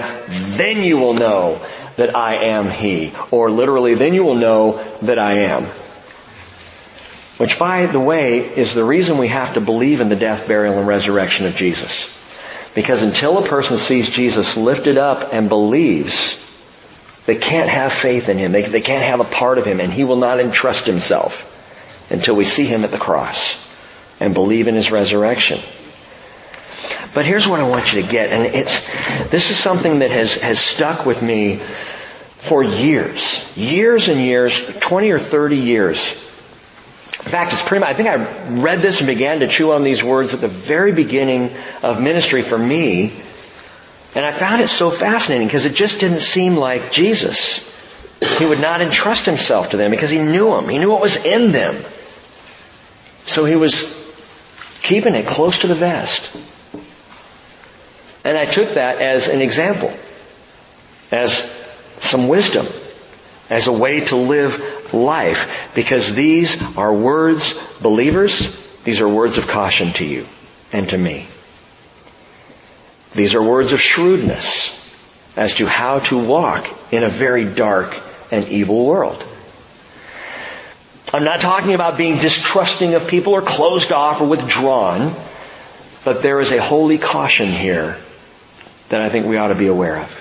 [0.56, 1.62] then you will know
[1.98, 3.14] that I am He.
[3.30, 5.66] Or literally, then you will know that I am.
[7.40, 10.80] Which by the way is the reason we have to believe in the death, burial,
[10.80, 12.10] and resurrection of Jesus.
[12.74, 16.40] Because until a person sees Jesus lifted up and believes,
[17.26, 18.54] they can't have faith in Him.
[18.54, 21.50] They, they can't have a part of Him and He will not entrust Himself
[22.10, 23.60] until we see Him at the cross
[24.20, 25.60] and believe in His resurrection.
[27.14, 28.88] But here's what I want you to get, and it's,
[29.30, 31.58] this is something that has, has stuck with me
[32.38, 33.56] for years.
[33.56, 36.20] Years and years, 20 or 30 years.
[37.24, 39.84] In fact, it's pretty much, I think I read this and began to chew on
[39.84, 43.14] these words at the very beginning of ministry for me.
[44.16, 47.72] And I found it so fascinating because it just didn't seem like Jesus.
[48.40, 50.68] He would not entrust himself to them because he knew them.
[50.68, 51.76] He knew what was in them.
[53.26, 54.00] So he was
[54.82, 56.36] keeping it close to the vest.
[58.26, 59.94] And I took that as an example,
[61.12, 61.52] as
[62.00, 62.66] some wisdom,
[63.50, 69.48] as a way to live life, because these are words, believers, these are words of
[69.48, 70.26] caution to you
[70.72, 71.26] and to me.
[73.14, 74.80] These are words of shrewdness
[75.36, 78.02] as to how to walk in a very dark
[78.32, 79.24] and evil world.
[81.14, 85.14] I'm not talking about being distrusting of people or closed off or withdrawn,
[86.04, 87.98] but there is a holy caution here
[88.90, 90.20] that I think we ought to be aware of.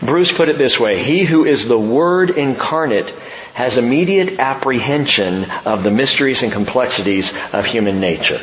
[0.00, 3.10] Bruce put it this way, he who is the Word incarnate
[3.52, 8.40] has immediate apprehension of the mysteries and complexities of human nature.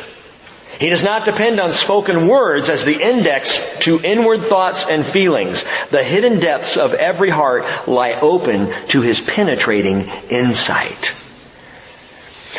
[0.78, 5.64] He does not depend on spoken words as the index to inward thoughts and feelings.
[5.90, 11.23] The hidden depths of every heart lie open to his penetrating insight.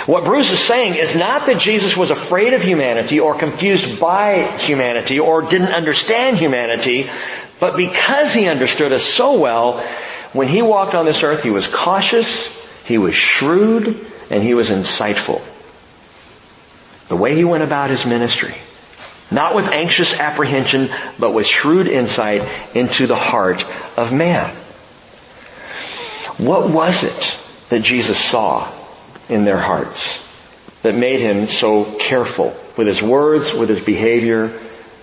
[0.06, 4.44] What Bruce is saying is not that Jesus was afraid of humanity or confused by
[4.58, 7.10] humanity or didn't understand humanity,
[7.60, 9.82] but because he understood us so well,
[10.34, 12.54] when he walked on this earth, he was cautious,
[12.86, 15.42] he was shrewd, and he was insightful.
[17.08, 18.54] The way he went about his ministry.
[19.32, 22.44] Not with anxious apprehension, but with shrewd insight
[22.76, 23.66] into the heart
[23.98, 24.50] of man.
[26.38, 28.70] What was it that Jesus saw
[29.30, 30.22] in their hearts
[30.82, 34.52] that made him so careful with his words, with his behavior,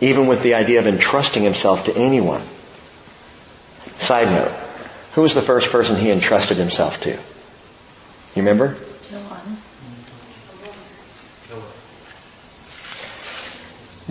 [0.01, 2.43] even with the idea of entrusting himself to anyone.
[3.99, 4.53] Side note,
[5.15, 7.11] who was the first person he entrusted himself to?
[7.11, 7.19] You
[8.37, 8.77] remember?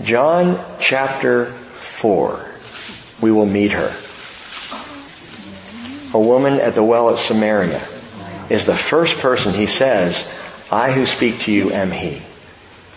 [0.01, 2.45] John chapter 4.
[3.21, 3.95] We will meet her.
[6.13, 7.81] A woman at the well at Samaria
[8.49, 10.27] is the first person he says,
[10.71, 12.21] I who speak to you am he.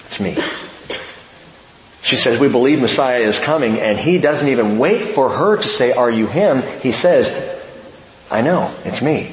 [0.06, 0.36] It's me.
[2.02, 5.68] She says, we believe Messiah is coming and he doesn't even wait for her to
[5.68, 6.62] say, are you him?
[6.80, 7.30] He says,
[8.30, 9.32] I know, it's me.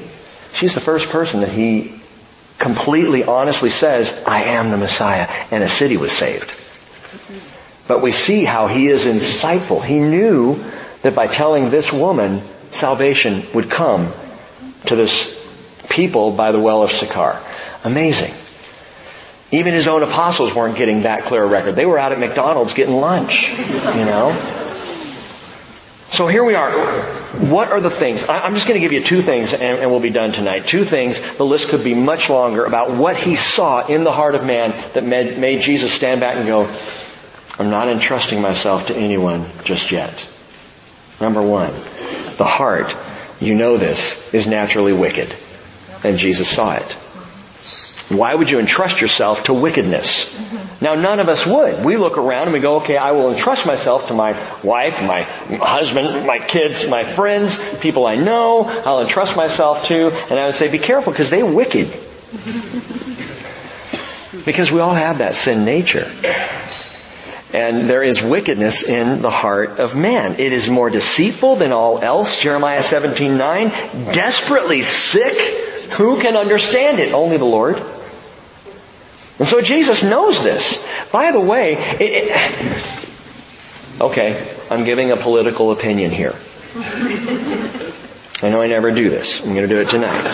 [0.54, 1.94] She's the first person that he
[2.58, 5.28] completely honestly says, I am the Messiah.
[5.50, 6.50] And a city was saved.
[7.88, 9.84] But we see how he is insightful.
[9.84, 10.64] He knew
[11.02, 12.40] that by telling this woman,
[12.70, 14.12] salvation would come
[14.86, 15.41] to this
[15.90, 17.40] people by the well of Sychar.
[17.84, 18.32] Amazing.
[19.50, 21.74] Even his own apostles weren't getting that clear a record.
[21.74, 24.32] They were out at McDonald's getting lunch, you know.
[26.12, 26.70] So here we are.
[27.50, 28.26] What are the things?
[28.28, 30.66] I'm just going to give you two things and, we'll be done tonight.
[30.66, 31.18] Two things.
[31.36, 34.72] The list could be much longer about what he saw in the heart of man
[34.92, 36.70] that made Jesus stand back and go,
[37.58, 40.28] I'm not entrusting myself to anyone just yet.
[41.20, 41.72] Number one,
[42.36, 42.94] the heart,
[43.40, 45.34] you know this, is naturally wicked.
[46.04, 46.96] And Jesus saw it.
[48.08, 50.38] Why would you entrust yourself to wickedness?
[50.82, 51.84] Now none of us would.
[51.84, 54.32] We look around and we go, okay, I will entrust myself to my
[54.62, 60.38] wife, my husband, my kids, my friends, people I know, I'll entrust myself to, and
[60.38, 61.88] I would say, be careful because they're wicked.
[64.44, 66.10] because we all have that sin nature.
[67.54, 70.40] And there is wickedness in the heart of man.
[70.40, 73.68] It is more deceitful than all else, Jeremiah 17, 9.
[74.14, 75.71] Desperately sick.
[75.96, 77.12] Who can understand it?
[77.12, 77.76] Only the Lord.
[79.38, 80.86] And so Jesus knows this.
[81.10, 86.34] By the way, it, it, okay, I'm giving a political opinion here.
[86.74, 89.44] I know I never do this.
[89.44, 90.24] I'm going to do it tonight.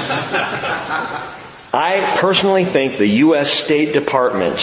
[1.72, 3.50] I personally think the U.S.
[3.50, 4.58] State Department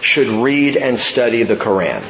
[0.00, 2.02] should read and study the Koran.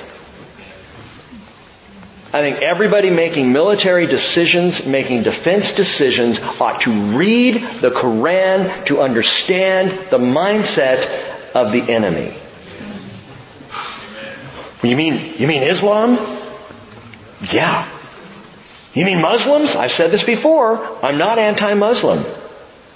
[2.35, 9.01] I think everybody making military decisions, making defense decisions ought to read the Koran to
[9.01, 12.35] understand the mindset of the enemy.
[14.83, 16.19] You mean, you mean Islam?
[17.53, 17.89] Yeah.
[18.95, 19.77] You mean Muslims?
[19.77, 20.85] I've said this before.
[21.05, 22.19] I'm not anti-Muslim.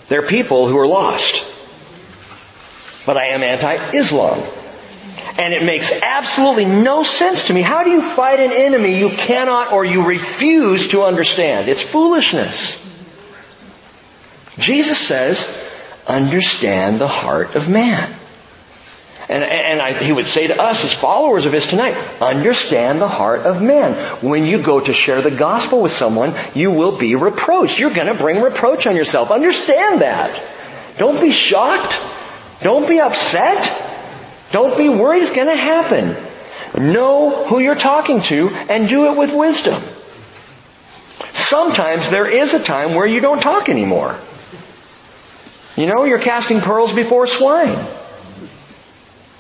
[0.08, 1.44] They're people who are lost.
[3.06, 4.57] But I am anti-Islam.
[5.38, 7.62] And it makes absolutely no sense to me.
[7.62, 11.68] How do you fight an enemy you cannot or you refuse to understand?
[11.68, 12.84] It's foolishness.
[14.58, 15.46] Jesus says,
[16.08, 18.12] understand the heart of man.
[19.28, 23.08] And, and I, he would say to us as followers of his tonight, understand the
[23.08, 23.92] heart of man.
[24.26, 27.78] When you go to share the gospel with someone, you will be reproached.
[27.78, 29.30] You're gonna bring reproach on yourself.
[29.30, 30.42] Understand that.
[30.96, 31.96] Don't be shocked.
[32.62, 33.96] Don't be upset.
[34.50, 36.16] Don't be worried it's to happen.
[36.92, 39.82] Know who you're talking to and do it with wisdom.
[41.34, 44.18] Sometimes there is a time where you don't talk anymore.
[45.76, 47.74] You know, you're casting pearls before swine.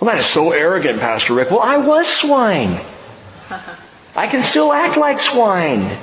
[0.00, 1.50] Well, that is so arrogant, Pastor Rick.
[1.50, 2.78] Well, I was swine.
[4.16, 5.98] I can still act like swine.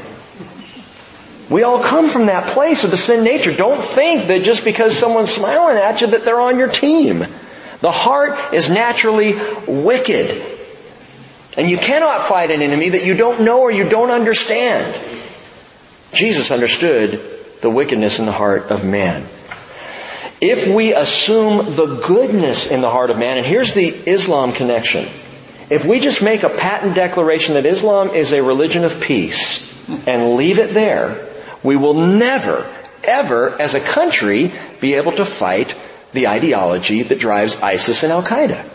[1.50, 3.54] We all come from that place of the sin nature.
[3.54, 7.26] Don't think that just because someone's smiling at you that they're on your team.
[7.82, 9.34] The heart is naturally
[9.68, 10.44] wicked.
[11.58, 15.00] And you cannot fight an enemy that you don't know or you don't understand.
[16.12, 17.22] Jesus understood
[17.62, 19.24] the wickedness in the heart of man.
[20.42, 25.08] If we assume the goodness in the heart of man, and here's the Islam connection.
[25.70, 30.36] If we just make a patent declaration that Islam is a religion of peace and
[30.36, 31.28] leave it there,
[31.64, 32.70] we will never,
[33.04, 35.76] ever, as a country, be able to fight
[36.16, 38.66] the ideology that drives ISIS and Al Qaeda.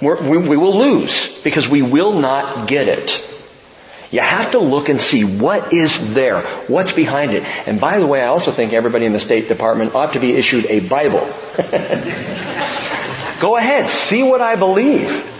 [0.00, 3.32] We, we will lose because we will not get it.
[4.10, 7.42] You have to look and see what is there, what's behind it.
[7.66, 10.32] And by the way, I also think everybody in the State Department ought to be
[10.32, 11.20] issued a Bible.
[13.40, 15.32] Go ahead, see what I believe.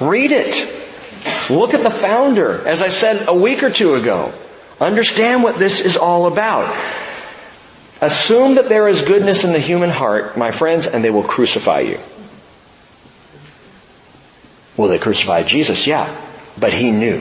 [0.00, 0.76] Read it.
[1.48, 4.32] Look at the founder, as I said a week or two ago.
[4.80, 6.74] Understand what this is all about.
[8.00, 11.80] Assume that there is goodness in the human heart, my friends, and they will crucify
[11.80, 11.98] you.
[14.76, 16.18] Well, they crucified Jesus, yeah,
[16.58, 17.20] but he knew.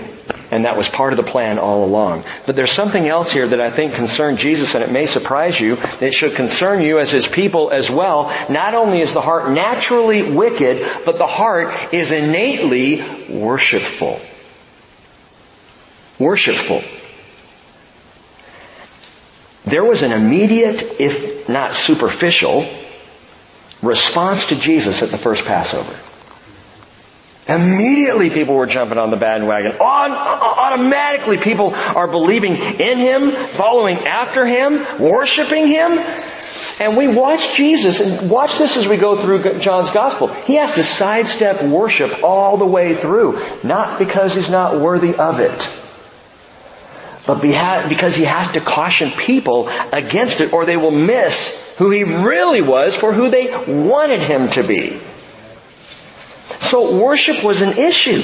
[0.52, 2.24] And that was part of the plan all along.
[2.46, 5.78] But there's something else here that I think concerned Jesus and it may surprise you.
[6.00, 8.30] It should concern you as his people as well.
[8.50, 14.20] Not only is the heart naturally wicked, but the heart is innately worshipful.
[16.20, 16.84] Worshipful.
[19.66, 22.66] There was an immediate, if not superficial,
[23.82, 25.96] response to Jesus at the first Passover.
[27.48, 29.74] Immediately people were jumping on the bandwagon.
[29.80, 35.98] automatically people are believing in Him, following after Him, worshiping Him.
[36.80, 40.28] And we watch Jesus, and watch this as we go through John's Gospel.
[40.28, 43.44] He has to sidestep worship all the way through.
[43.64, 45.89] Not because He's not worthy of it
[47.30, 52.04] but because he has to caution people against it or they will miss who he
[52.04, 55.00] really was for who they wanted him to be.
[56.60, 58.24] So worship was an issue.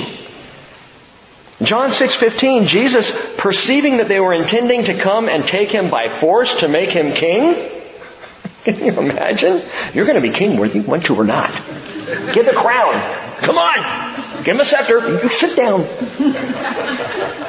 [1.62, 6.62] John 6:15 Jesus perceiving that they were intending to come and take him by force
[6.62, 7.54] to make him king
[8.64, 9.62] can you imagine?
[9.94, 11.52] You're going to be king whether you want to or not.
[12.34, 13.00] Give the crown.
[13.42, 14.35] Come on.
[14.46, 15.00] Give him a scepter.
[15.00, 15.82] You sit down.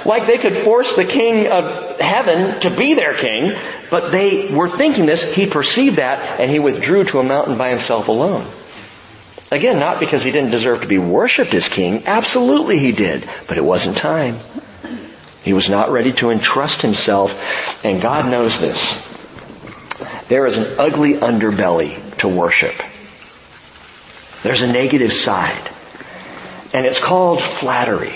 [0.06, 3.54] like they could force the king of heaven to be their king,
[3.90, 5.30] but they were thinking this.
[5.30, 8.46] He perceived that and he withdrew to a mountain by himself alone.
[9.52, 12.06] Again, not because he didn't deserve to be worshipped as king.
[12.06, 13.28] Absolutely he did.
[13.46, 14.38] But it wasn't time.
[15.42, 19.04] He was not ready to entrust himself, and God knows this.
[20.28, 22.74] There is an ugly underbelly to worship.
[24.42, 25.75] There's a negative side.
[26.76, 28.12] And it's called flattery.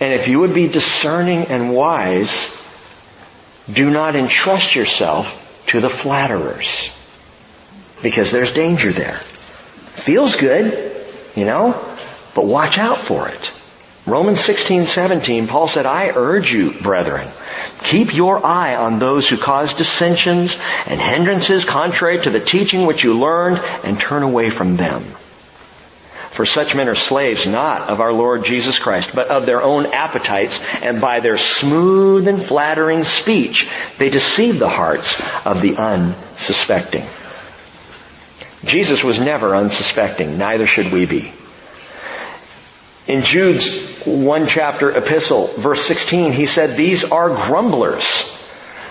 [0.00, 2.56] And if you would be discerning and wise,
[3.68, 6.92] do not entrust yourself to the flatterers.
[8.04, 9.16] Because there's danger there.
[9.16, 10.96] Feels good,
[11.34, 11.72] you know,
[12.36, 13.50] but watch out for it.
[14.06, 17.26] Romans 16, 17, Paul said, I urge you, brethren,
[17.82, 20.56] Keep your eye on those who cause dissensions
[20.86, 25.02] and hindrances contrary to the teaching which you learned and turn away from them.
[26.36, 29.86] For such men are slaves not of our Lord Jesus Christ, but of their own
[29.86, 37.06] appetites, and by their smooth and flattering speech, they deceive the hearts of the unsuspecting.
[38.66, 41.32] Jesus was never unsuspecting, neither should we be.
[43.06, 48.04] In Jude's one chapter epistle, verse 16, he said, these are grumblers.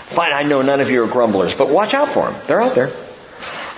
[0.06, 2.42] Fine, I know none of you are grumblers, but watch out for them.
[2.48, 2.90] They're out there.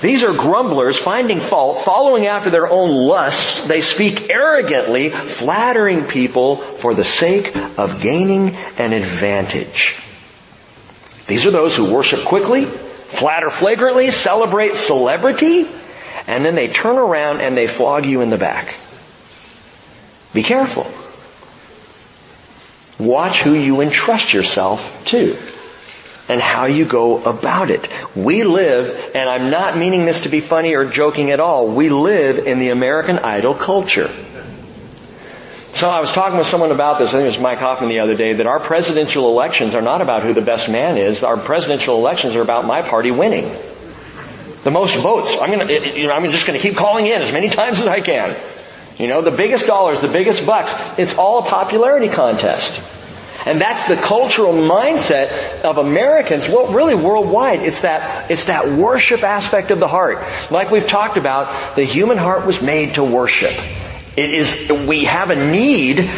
[0.01, 3.67] These are grumblers, finding fault, following after their own lusts.
[3.67, 9.95] They speak arrogantly, flattering people for the sake of gaining an advantage.
[11.25, 15.67] These are those who worship quickly, flatter flagrantly, celebrate celebrity,
[16.27, 18.75] and then they turn around and they flog you in the back.
[20.31, 20.85] Be careful.
[22.99, 25.37] Watch who you entrust yourself to
[26.29, 27.89] and how you go about it.
[28.15, 31.89] We live, and I'm not meaning this to be funny or joking at all, we
[31.89, 34.09] live in the American Idol culture.
[35.73, 37.99] So I was talking with someone about this, I think it was Mike Hoffman the
[37.99, 41.23] other day, that our presidential elections are not about who the best man is.
[41.23, 43.55] Our presidential elections are about my party winning.
[44.63, 45.37] The most votes.
[45.39, 48.01] I'm gonna, you know, I'm just gonna keep calling in as many times as I
[48.01, 48.35] can.
[48.97, 52.96] You know, the biggest dollars, the biggest bucks, it's all a popularity contest.
[53.47, 57.61] And that's the cultural mindset of Americans, well, really worldwide.
[57.61, 60.17] It's that, it's that worship aspect of the heart.
[60.51, 63.53] Like we've talked about, the human heart was made to worship.
[64.17, 66.11] It is, we have a need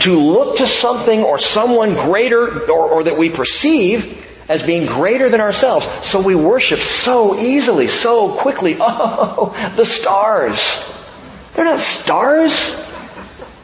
[0.00, 5.30] to look to something or someone greater or, or that we perceive as being greater
[5.30, 5.86] than ourselves.
[6.06, 8.76] So we worship so easily, so quickly.
[8.80, 11.06] Oh, the stars.
[11.54, 12.84] They're not stars.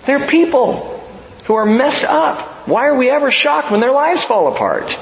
[0.05, 0.94] They're people
[1.45, 2.69] who are messed up.
[2.69, 4.99] Why are we ever shocked when their lives fall apart?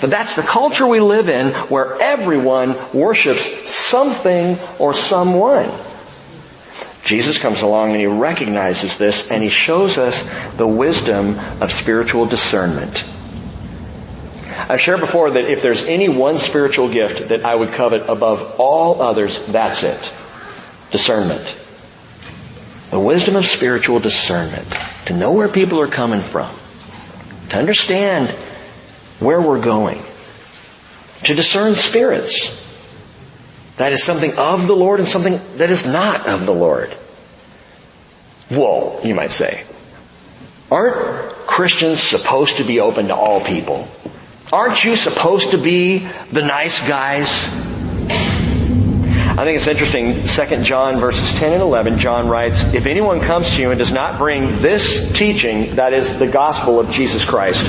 [0.00, 5.70] But that's the culture we live in where everyone worships something or someone.
[7.04, 12.24] Jesus comes along and he recognizes this and he shows us the wisdom of spiritual
[12.24, 13.04] discernment.
[14.70, 18.56] I've shared before that if there's any one spiritual gift that I would covet above
[18.58, 20.14] all others, that's it.
[20.92, 21.59] Discernment.
[22.90, 24.66] The wisdom of spiritual discernment.
[25.06, 26.50] To know where people are coming from.
[27.50, 28.30] To understand
[29.20, 30.02] where we're going.
[31.24, 32.58] To discern spirits.
[33.76, 36.90] That is something of the Lord and something that is not of the Lord.
[38.50, 39.64] Whoa, you might say.
[40.70, 43.88] Aren't Christians supposed to be open to all people?
[44.52, 45.98] Aren't you supposed to be
[46.32, 47.69] the nice guys?
[49.40, 53.48] I think it's interesting, Second John verses 10 and 11, John writes, If anyone comes
[53.54, 57.64] to you and does not bring this teaching, that is the gospel of Jesus Christ,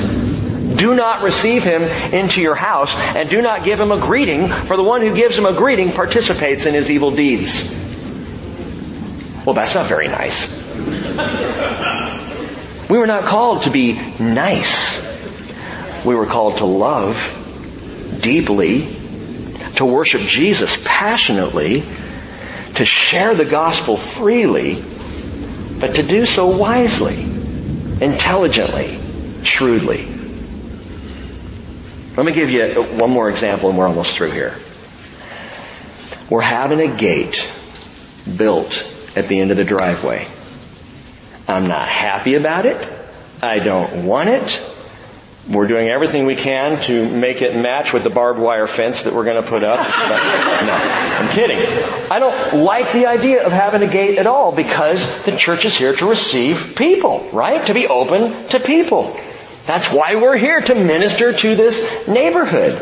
[0.76, 4.76] do not receive him into your house and do not give him a greeting, for
[4.76, 7.70] the one who gives him a greeting participates in his evil deeds.
[9.46, 10.54] Well, that's not very nice.
[12.90, 16.04] We were not called to be nice.
[16.04, 17.16] We were called to love
[18.20, 18.98] deeply
[19.76, 21.82] to worship Jesus passionately,
[22.74, 24.82] to share the gospel freely,
[25.80, 27.22] but to do so wisely,
[28.00, 28.98] intelligently,
[29.44, 30.06] shrewdly.
[32.16, 34.54] Let me give you one more example and we're almost through here.
[36.28, 37.52] We're having a gate
[38.36, 40.26] built at the end of the driveway.
[41.48, 42.88] I'm not happy about it.
[43.42, 44.60] I don't want it.
[45.48, 49.12] We're doing everything we can to make it match with the barbed wire fence that
[49.12, 49.78] we're going to put up.
[49.78, 51.58] No, I'm kidding.
[52.12, 55.74] I don't like the idea of having a gate at all because the church is
[55.74, 57.66] here to receive people, right?
[57.66, 59.18] To be open to people.
[59.66, 62.74] That's why we're here to minister to this neighborhood.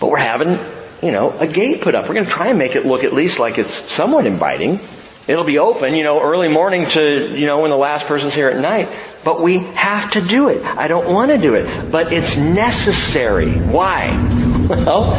[0.00, 0.58] But we're having,
[1.00, 2.08] you know, a gate put up.
[2.08, 4.80] We're going to try and make it look at least like it's somewhat inviting.
[5.26, 8.48] It'll be open, you know, early morning to, you know, when the last person's here
[8.48, 8.88] at night.
[9.22, 10.64] But we have to do it.
[10.64, 11.90] I don't want to do it.
[11.90, 13.52] But it's necessary.
[13.52, 14.36] Why?
[14.70, 15.16] Well,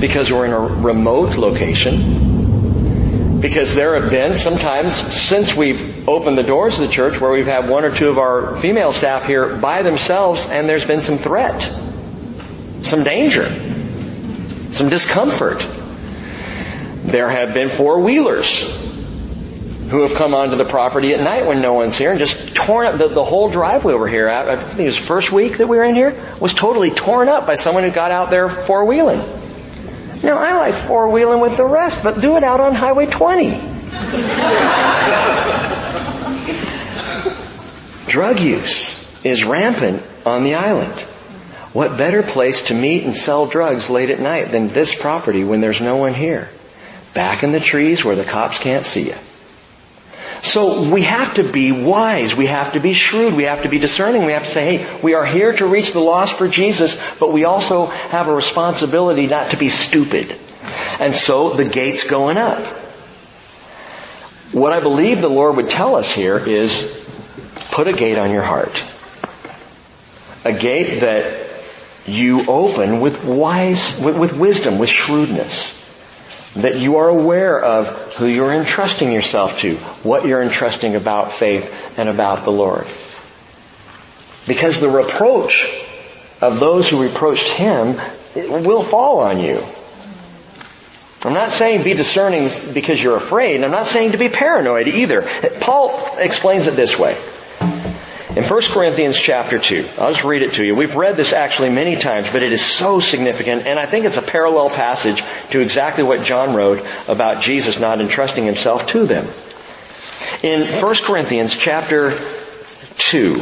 [0.00, 3.40] because we're in a remote location.
[3.40, 7.46] Because there have been sometimes since we've opened the doors of the church where we've
[7.46, 11.16] had one or two of our female staff here by themselves and there's been some
[11.16, 11.62] threat,
[12.82, 13.48] some danger,
[14.72, 15.66] some discomfort.
[17.02, 18.88] There have been four wheelers
[19.90, 22.86] who have come onto the property at night when no one's here and just torn
[22.86, 24.28] up the, the whole driveway over here.
[24.28, 27.28] I, I think it was first week that we were in here was totally torn
[27.28, 29.18] up by someone who got out there four wheeling.
[30.22, 33.50] Now I like four wheeling with the rest, but do it out on Highway 20.
[38.06, 41.00] Drug use is rampant on the island.
[41.72, 45.60] What better place to meet and sell drugs late at night than this property when
[45.60, 46.48] there's no one here?
[47.12, 49.16] Back in the trees where the cops can't see you.
[50.42, 52.34] So we have to be wise.
[52.34, 53.34] We have to be shrewd.
[53.34, 54.24] We have to be discerning.
[54.24, 57.32] We have to say, hey, we are here to reach the lost for Jesus, but
[57.32, 60.34] we also have a responsibility not to be stupid.
[60.98, 62.58] And so the gate's going up.
[64.52, 66.96] What I believe the Lord would tell us here is
[67.70, 68.82] put a gate on your heart.
[70.44, 71.48] A gate that
[72.06, 75.79] you open with wise, with, with wisdom, with shrewdness
[76.56, 81.98] that you are aware of who you're entrusting yourself to, what you're entrusting about faith
[81.98, 82.86] and about the Lord.
[84.46, 85.80] Because the reproach
[86.40, 88.00] of those who reproached him
[88.34, 89.64] will fall on you.
[91.22, 93.62] I'm not saying be discerning because you're afraid.
[93.62, 95.28] I'm not saying to be paranoid either.
[95.60, 97.16] Paul explains it this way.
[98.40, 100.74] In 1 Corinthians chapter 2, I'll just read it to you.
[100.74, 104.16] We've read this actually many times, but it is so significant, and I think it's
[104.16, 109.26] a parallel passage to exactly what John wrote about Jesus not entrusting himself to them.
[110.42, 113.34] In 1 Corinthians chapter 2,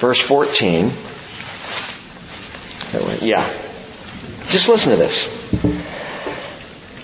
[0.00, 0.90] verse 14,
[3.20, 3.48] yeah,
[4.48, 5.41] just listen to this.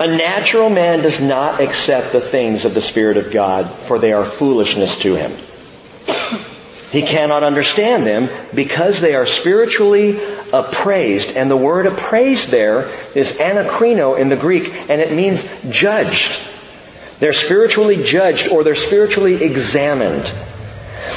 [0.00, 4.12] A natural man does not accept the things of the Spirit of God, for they
[4.12, 5.32] are foolishness to him.
[6.92, 10.20] He cannot understand them because they are spiritually
[10.52, 11.36] appraised.
[11.36, 16.40] And the word appraised there is anakrino in the Greek, and it means judged.
[17.18, 20.32] They're spiritually judged or they're spiritually examined.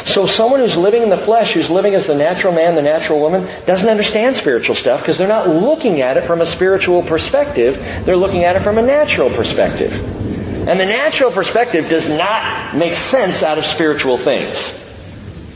[0.06, 3.20] So someone who's living in the flesh, who's living as the natural man, the natural
[3.20, 7.76] woman, doesn't understand spiritual stuff because they're not looking at it from a spiritual perspective.
[8.06, 9.94] They're looking at it from a natural perspective.
[9.94, 14.80] And the natural perspective does not make sense out of spiritual things.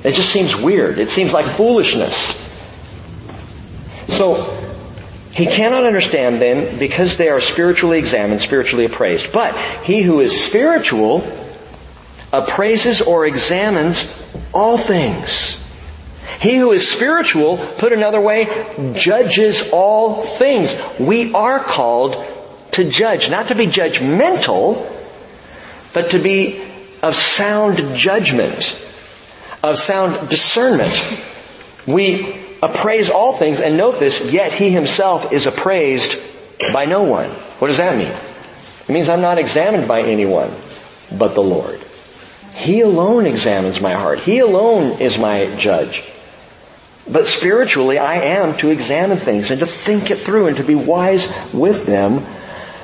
[0.04, 1.00] It just seems weird.
[1.00, 2.42] It seems like foolishness.
[4.08, 4.56] So,
[5.32, 9.34] he cannot understand then because they are spiritually examined, spiritually appraised.
[9.34, 11.20] But he who is spiritual
[12.44, 14.04] appraises or examines
[14.54, 15.62] all things.
[16.40, 20.76] He who is spiritual, put another way, judges all things.
[21.00, 22.24] We are called
[22.74, 24.92] to judge, not to be judgmental,
[25.94, 26.62] but to be
[27.02, 28.82] of sound judgment,
[29.64, 30.94] of sound discernment.
[31.88, 36.16] We appraise all things, and note this, yet he himself is appraised
[36.74, 37.30] by no one.
[37.30, 38.12] What does that mean?
[38.88, 40.52] It means I'm not examined by anyone
[41.12, 41.80] but the Lord.
[42.56, 44.20] He alone examines my heart.
[44.20, 46.02] He alone is my judge.
[47.08, 50.74] But spiritually, I am to examine things and to think it through and to be
[50.74, 52.22] wise with them.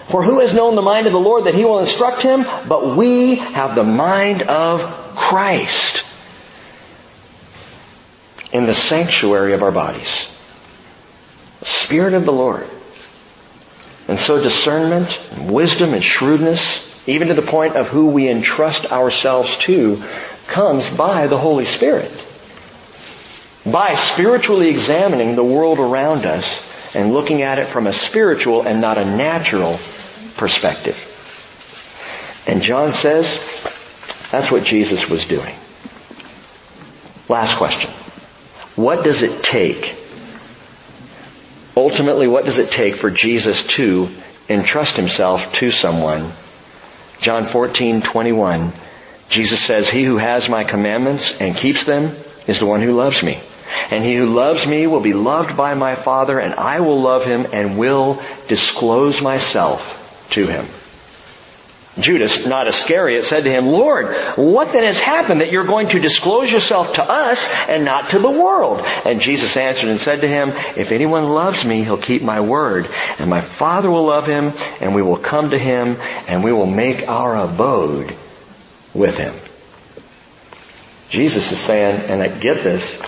[0.07, 2.45] For who has known the mind of the Lord that he will instruct him?
[2.67, 4.81] But we have the mind of
[5.15, 6.05] Christ
[8.51, 10.27] in the sanctuary of our bodies.
[11.61, 12.67] Spirit of the Lord.
[14.09, 18.91] And so discernment, and wisdom, and shrewdness even to the point of who we entrust
[18.91, 20.03] ourselves to,
[20.47, 22.11] comes by the Holy Spirit.
[23.65, 28.81] By spiritually examining the world around us and looking at it from a spiritual and
[28.81, 29.79] not a natural
[30.35, 31.07] perspective.
[32.47, 33.27] And John says
[34.31, 35.55] that's what Jesus was doing.
[37.29, 37.89] Last question.
[38.75, 39.95] What does it take?
[41.77, 44.09] Ultimately, what does it take for Jesus to
[44.49, 46.31] entrust himself to someone
[47.21, 48.71] John 14, 21.
[49.29, 52.15] Jesus says, he who has my commandments and keeps them
[52.47, 53.39] is the one who loves me.
[53.91, 57.23] And he who loves me will be loved by my Father and I will love
[57.23, 60.65] him and will disclose myself to him.
[61.99, 65.99] Judas, not Iscariot, said to him, Lord, what then has happened that you're going to
[65.99, 68.79] disclose yourself to us and not to the world?
[69.05, 72.89] And Jesus answered and said to him, If anyone loves me, he'll keep my word,
[73.19, 75.97] and my Father will love him, and we will come to him,
[76.29, 78.15] and we will make our abode
[78.93, 79.33] with him.
[81.09, 83.01] Jesus is saying, and I get this,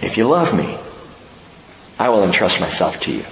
[0.00, 0.78] if you love me,
[1.98, 3.24] I will entrust myself to you.